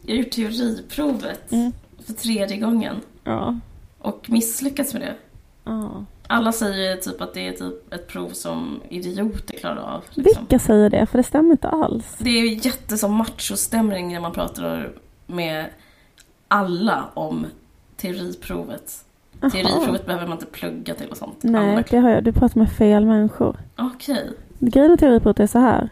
[0.05, 1.71] Jag har gjort teoriprovet Mm.
[2.05, 2.95] för tredje gången.
[3.23, 3.59] Ja.
[3.99, 5.15] Och misslyckats med det.
[5.63, 6.05] ja.
[6.27, 10.03] Alla säger typ att det är typ ett prov som idioter klarar av.
[10.13, 10.23] Liksom.
[10.41, 11.05] Vilka säger det?
[11.05, 12.15] För det stämmer inte alls.
[12.17, 14.93] Det är ju jättesom machostämning när man pratar
[15.27, 15.65] med
[16.47, 17.45] alla om
[17.97, 19.05] teoriprovet.
[19.41, 19.49] Jaha.
[19.51, 21.37] Teoriprovet behöver man inte plugga till och sånt.
[21.41, 22.23] Nej, det har jag.
[22.23, 23.57] Du pratar med fel människor.
[23.77, 24.29] Okej.
[24.59, 25.89] Grejen med teoriprovet är så här.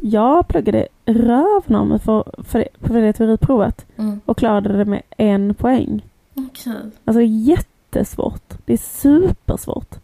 [0.00, 4.20] Jag pluggade röven mig för, för, det, för det teoriprovet Mm.
[4.24, 6.02] och klarade det med en poäng.
[6.34, 6.72] Okej.
[7.04, 8.54] Alltså jättesvårt.
[8.64, 9.94] Det är supersvårt.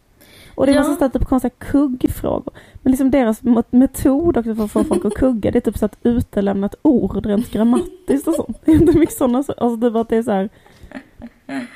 [0.55, 0.88] Och det är Ja.
[0.88, 2.55] massa typ konstiga kuggfrågor.
[2.82, 5.84] Men liksom deras metod också för att få folk att kugga, det är typ så
[5.84, 8.59] att utelämna ett ord rent grammatiskt och sånt.
[8.64, 10.49] Det är inte mycket sådana, alltså typ att det är så här.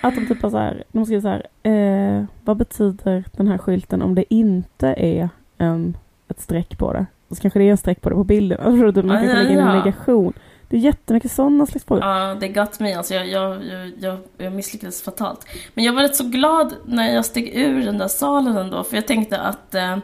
[0.01, 3.59] Att de typ har så här, de skriver så här, eh, vad betyder den här
[3.59, 5.97] skylten om det inte är en,
[6.29, 7.07] ett streck på det?
[7.29, 8.59] Och så kanske det är en streck på det på bilden.
[8.59, 10.33] Alltså, förstår du, man kanske lägga in en negation.
[10.68, 12.05] Det är jättemycket sådana slags frågor.
[12.05, 12.95] Ja, det got me.
[12.95, 15.47] Alltså jag, jag, jag, jag, jag misslyckades fatalt.
[15.75, 18.85] Men jag var rätt så glad när jag steg ur den där salen ändå.
[18.85, 19.97] För jag tänkte att, eh,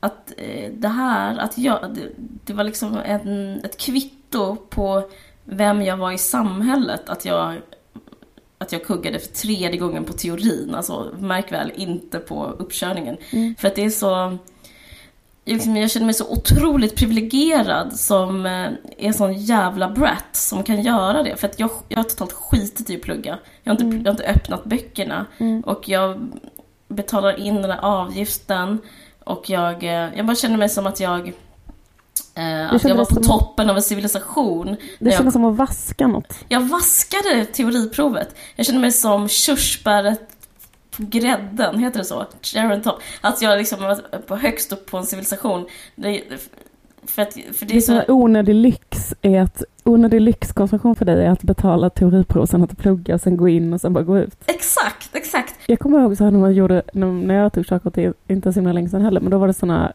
[0.00, 2.00] att eh, det här, att jag, det,
[2.44, 5.02] det var liksom en, ett kvitto på
[5.44, 7.08] vem jag var i samhället.
[7.08, 7.54] Att jag,
[8.58, 10.74] att jag kuggade för tredje gången på teorin.
[10.74, 13.16] Alltså märk väl, inte på uppkörningen.
[13.32, 13.54] Mm.
[13.58, 14.38] För att det är så...
[15.52, 20.62] Liksom, jag känner mig så otroligt privilegierad som eh, är en sån jävla brat som
[20.62, 21.36] kan göra det.
[21.36, 23.38] För att jag, jag har totalt skitit i att plugga.
[23.62, 23.98] Jag har inte, Mm.
[23.98, 25.26] jag har inte öppnat böckerna.
[25.38, 25.60] Mm.
[25.60, 26.30] Och jag
[26.88, 28.78] betalar in den där avgiften.
[29.24, 31.32] Och jag, eh, jag bara känner mig som att jag...
[32.34, 34.66] Eh, att känner jag var på som- toppen av en civilisation.
[34.66, 36.34] Det när jag som att vaska något.
[36.48, 38.36] jag vaskade teoriprovet.
[38.56, 40.37] Jag kände mig som körsbäret
[40.98, 42.26] grädden, heter det så?
[42.42, 43.02] Cherry on top.
[43.20, 45.66] Att jag liksom var på högst upp på en civilisation.
[45.94, 46.22] Det,
[47.06, 51.30] för, att, för det är så onödig lyx är att onödig lyxkonsumtion för dig är
[51.30, 54.36] att betala teoriprov, sen att plugga och sen gå in och sen bara gå ut.
[54.46, 55.54] Exakt, exakt.
[55.66, 58.58] Jag kommer ihåg så här när man gjorde, när, jag tog körkort, det inte så
[58.60, 59.92] himla länge sedan heller, men då var det såna,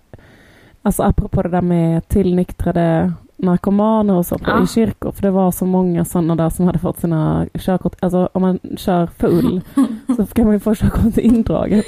[0.81, 4.63] alltså apropå det där med tillnyktrade narkomaner och så på, Ja.
[4.63, 8.29] i kyrkor, för det var så många sådana där som hade fått sina körkort, alltså
[8.33, 9.61] om man kör full
[10.15, 11.85] så kan man ju få körkortet indraget.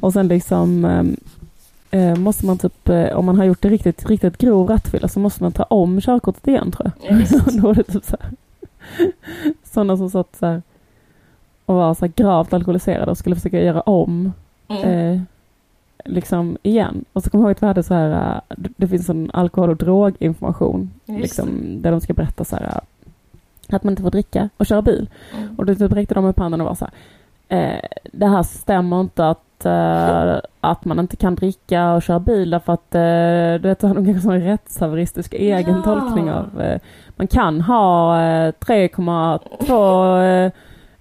[0.00, 1.16] Och sen liksom ehm,
[1.90, 5.20] eh, måste man typ, eh, om man har gjort det riktigt, riktigt grov rattfylla så
[5.20, 7.20] måste man ta om körkortet igen tror jag.
[7.20, 8.30] Ja, då var det typ så här,
[9.64, 10.62] sådana som satt så här
[11.66, 14.32] och var så här gravt alkoholiserade och skulle försöka göra om
[14.68, 14.82] Mm.
[15.14, 15.20] eh,
[16.08, 17.04] liksom igen.
[17.12, 18.10] Och så kommer jag ihåg att vi hade så här,
[18.48, 21.48] eh, det- finns en alkohol och droginformation Just liksom,
[21.82, 22.78] där de ska berätta så här eh,
[23.76, 25.08] att man inte får dricka och köra bil.
[25.36, 25.54] Mm.
[25.58, 26.94] Och då typ räckte de upp handen och var så här.
[27.74, 27.80] Eh,
[28.12, 32.72] det här stämmer inte att, eh, att man inte kan dricka och köra bil därför
[32.72, 33.86] att eh, du vet, de
[34.26, 35.82] har en rättshaveristisk egen Ja.
[35.82, 36.78] tolkning av
[37.16, 40.52] man kan ha eh, 3,2 eh,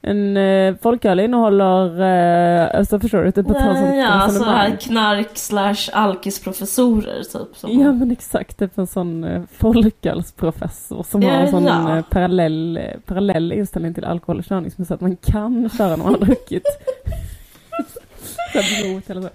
[0.08, 3.32] en eh, folköl innehåller, eh, alltså förstår du?
[3.32, 4.78] Typ ett sånt Ja, ja, alltså resonemang.
[4.78, 7.56] knark slash alkisprofessorer typ.
[7.58, 11.97] Som, Ja men exakt, typ en sån eh, folkölsprofessor som har Ja, en sån ja.
[11.97, 15.70] eh, parallell, eh, parallell inställning till alkohol och körning som är så att man kan
[15.78, 16.64] köra när man har druckit.
[18.53, 19.30] så här eller så.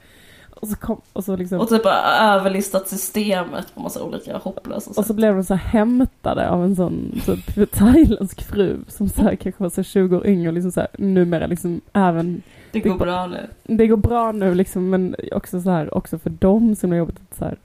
[0.60, 4.90] Och så, kom, och så liksom Och typ har överlistat systemet på massa olika hopplösa
[4.90, 5.16] och så sätt.
[5.16, 9.62] blev de så här hämtade av en sån typ thailändsk fru som så här kanske
[9.62, 12.42] var så 20 år yngre och liksom så här, numera liksom även
[12.72, 13.46] Det går bra nu.
[13.76, 17.16] det går bra nu liksom men också så här också för dem som har jobbat
[17.38, 17.56] så här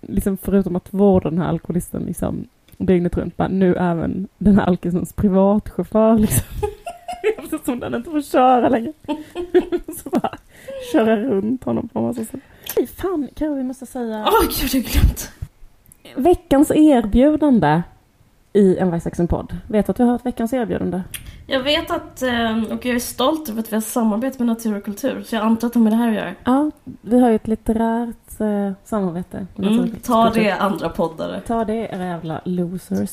[0.00, 4.66] liksom förutom att vårda den här alkoholisten liksom dygnet runt bara nu även den här
[4.66, 6.44] alkisens privatchaufför liksom
[7.38, 8.92] eftersom den inte får köra längre
[10.02, 10.38] så bara
[10.92, 12.40] köra runt honom på en massa sätt.
[12.76, 15.30] Fy fan Karo vi måste säga Åh gud, jag har glömt.
[16.16, 17.82] veckans erbjudande
[18.52, 19.56] i en Vargsaxen-podd.
[19.68, 21.02] Vet du att vi har ett veckans erbjudande?
[21.46, 24.76] Jag vet att, eh, och jag är stolt över att vi har samarbete med Natur
[24.76, 25.22] och kultur.
[25.26, 26.34] Så jag antar att de har det här att göra.
[26.44, 26.70] Ja,
[27.00, 29.46] vi har ju ett litterärt eh, samarbete.
[29.58, 31.40] Mm, ta det andra poddare.
[31.40, 33.10] Ta det era jävla losers.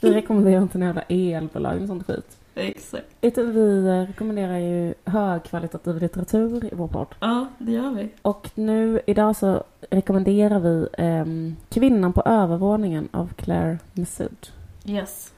[0.00, 2.36] Vi rekommenderar inte några elbolag och sånt skit.
[2.54, 3.06] Exakt.
[3.20, 7.06] Vi eh, rekommenderar ju högkvalitativ litteratur i vår podd.
[7.20, 8.08] Ja, det gör vi.
[8.22, 14.52] Och nu idag så rekommenderar vi ehm, Kvinnan på övervåningen av Claire Mesud.
[14.86, 15.32] Yes.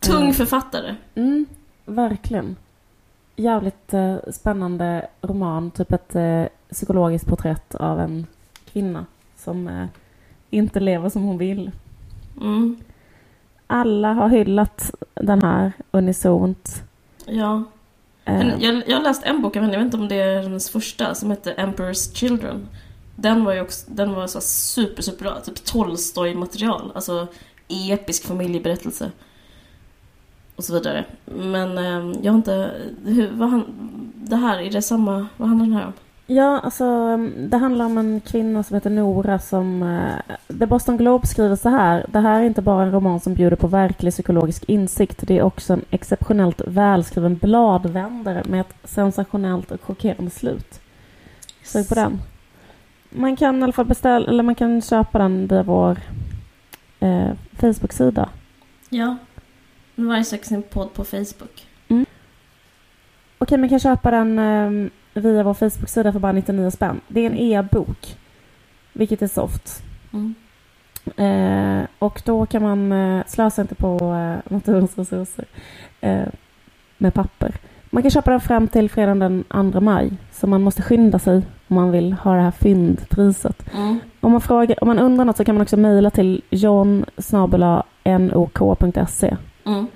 [0.00, 0.32] Tung Mm.
[0.34, 0.94] författare.
[1.14, 1.46] Mm,
[1.84, 2.56] verkligen.
[3.36, 5.70] Jävligt eh, spännande roman.
[5.70, 8.26] Typ ett eh, psykologiskt porträtt av en
[8.72, 9.06] kvinna
[9.36, 9.86] som eh,
[10.50, 11.70] inte lever som hon vill.
[12.40, 12.76] Mm.
[13.72, 16.82] Alla har hyllat den här unisont.
[17.26, 17.64] Ja.
[18.24, 20.42] Eh, Jag, jag har läst en bok av henne, jag vet inte om det är
[20.42, 22.68] hennes första, som heter Emperor's Children.
[23.16, 25.40] Den var ju också, den var så super, super bra.
[25.40, 26.92] Typ Tolstoj-material.
[26.94, 27.26] Alltså
[27.68, 29.10] episk familjeberättelse.
[30.56, 31.04] Och så vidare.
[31.24, 32.70] Men eh, jag har inte...
[33.04, 33.64] Hur, vad han,
[34.14, 35.26] det här, är det samma...
[35.36, 35.92] Vad handlar den här om?
[36.32, 39.82] Ja, alltså det handlar om en kvinna som heter Nora som...
[39.82, 42.06] Eh, The Boston Globe skriver så här.
[42.08, 45.26] Det här är inte bara en roman som bjuder på verklig psykologisk insikt.
[45.26, 50.80] Det är också en exceptionellt välskriven bladvändare med ett sensationellt och chockerande slut.
[51.62, 52.20] Sök på den.
[53.10, 55.98] Man kan i alla fall beställa, eller man kan köpa den via vår
[57.00, 58.28] eh, Facebook-sida.
[58.88, 59.16] Ja.
[59.94, 61.66] Varje sak sin podd på Facebook.
[63.38, 67.00] Okej, man kan köpa den eh, via vår Facebook-sida för bara 99 spänn.
[67.08, 68.16] Det är en e-bok,
[68.92, 69.82] vilket är soft.
[70.12, 70.34] Mm.
[71.16, 75.44] Eh, och då kan man eh, slösa inte på eh, naturens resurser
[76.00, 76.26] eh,
[76.98, 77.54] med papper.
[77.90, 81.36] Man kan köpa den fram till fredagen den 2 maj, så man måste skynda sig
[81.68, 83.64] om man vill ha det här fyndpriset.
[83.74, 84.00] Mm.
[84.20, 87.04] Om man, frågar, om man undrar något så kan man också mejla till john
[88.04, 89.86] nok.se Mm.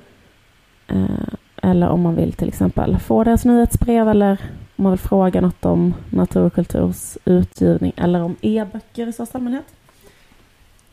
[0.86, 1.28] Eh,
[1.62, 4.40] eller om man vill till exempel få deras nyhetsbrev eller
[4.76, 9.38] om man vill fråga något om natur och kulturs utgivning eller om e-böcker i största
[9.38, 9.66] allmänhet.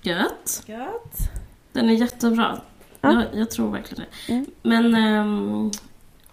[0.02, 0.64] Gött.
[0.66, 1.32] Gött.
[1.72, 2.58] Den är jättebra.
[3.02, 3.14] Ja.
[3.14, 4.34] Jag, jag tror verkligen det.
[4.34, 4.46] Mm.
[4.64, 5.72] Men ehm,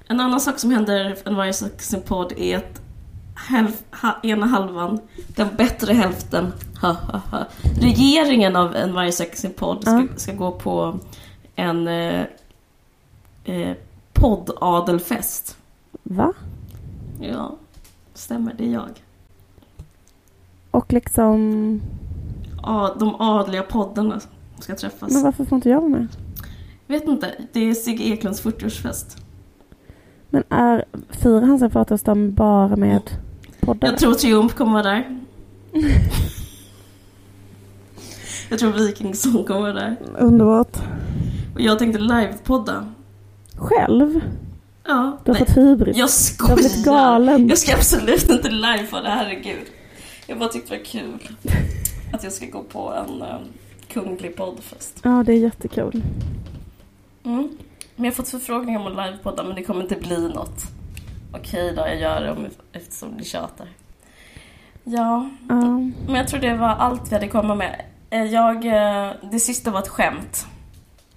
[0.09, 1.53] en annan sak som händer en varje
[2.07, 2.81] podd är att
[3.35, 7.47] hälf, ha, ena halvan, den bättre hälften, ha, ha, ha,
[7.81, 10.07] regeringen av en varje podd ska, Ja.
[10.17, 10.99] ska gå på
[11.57, 12.25] en eh,
[13.45, 13.77] eh,
[14.13, 15.57] poddadelfest.
[16.03, 16.33] Va?
[17.21, 17.57] Ja,
[18.15, 19.05] stämmer, det är jag.
[20.71, 21.81] Och liksom...
[22.63, 24.21] Ja, de adliga poddarna
[24.59, 25.13] ska träffas.
[25.13, 26.09] Men varför får inte jag vara med?
[26.87, 29.17] Vet inte, det är Sigge Eklunds 40-årsfest.
[30.31, 33.03] Men är firar han sin 40 bara med
[33.61, 33.89] poddar?
[33.89, 35.21] Jag tror Triumf kommer vara där.
[38.51, 39.97] jag tror Vikingsång kommer vara där.
[40.19, 40.77] Underbart.
[41.55, 42.87] Och jag tänkte livepodda.
[43.57, 44.21] Själv?
[44.85, 45.97] Ja, Du har nej, fått hybris.
[45.97, 46.09] jag
[46.39, 46.97] Du har blivit skojar.
[46.97, 47.49] galen.
[47.49, 49.67] Jag ska absolut inte livepodda, herregud.
[50.27, 51.29] Jag bara tyckte det var kul
[52.13, 53.43] att jag ska gå på en um,
[53.89, 55.01] kunglig poddfest.
[55.03, 56.03] Ja, det är jättekul.
[57.25, 57.49] Mm.
[57.97, 60.63] Men jag har fått förfrågningar om att livepodda men det kommer inte bli något.
[61.33, 63.69] Okej då, jag gör det om, eftersom ni tjatar.
[64.85, 65.55] Ja, Ja.
[66.07, 67.81] men jag tror det var allt vi hade komma med.
[68.11, 70.47] Eh, Jag, eh, det sista var ett skämt.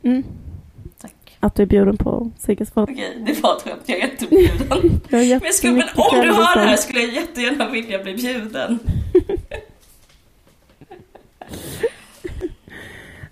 [0.04, 0.24] Mm.
[1.44, 2.32] Att du är bjuden på
[2.74, 2.92] 40.
[2.92, 3.82] Okej, det var ett skämt.
[3.86, 5.02] Jag är jättebjuden.
[5.10, 8.14] Jag har Men, skulle, men om du hör det här skulle jag jättegärna vilja bli
[8.14, 8.80] bjuden.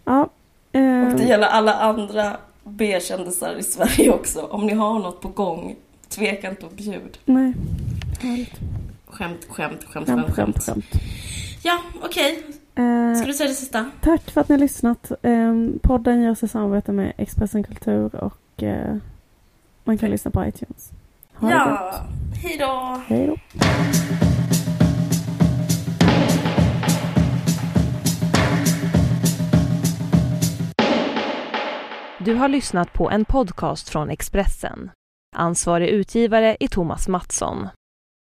[0.06, 0.30] Ja.
[0.72, 4.42] eh, Och det gäller alla andra B-kändisar i Sverige också.
[4.42, 5.76] Om ni har något på gång,
[6.10, 7.18] tveka inte att bjud.
[7.26, 7.54] Nej.
[8.22, 8.60] Härligt.
[9.08, 10.86] Skämt, skämt, skämt, Skämt, skämt, skämt.
[11.64, 12.44] Ja, okej.
[12.48, 12.56] Eh,
[13.18, 13.86] Ska du säga det sista?
[14.02, 15.12] tack för att ni har lyssnat.
[15.22, 18.96] Eh, podden görs i samarbete med Expressen Kultur och eh,
[19.84, 20.92] man kan lyssna på iTunes.
[21.34, 21.52] Ha.
[21.52, 21.94] Ja,
[22.44, 23.02] hej då!
[23.08, 23.38] Hej då.
[32.26, 34.92] Du har lyssnat på en podcast från Expressen.
[35.36, 37.68] Ansvarig utgivare är Thomas Mattsson.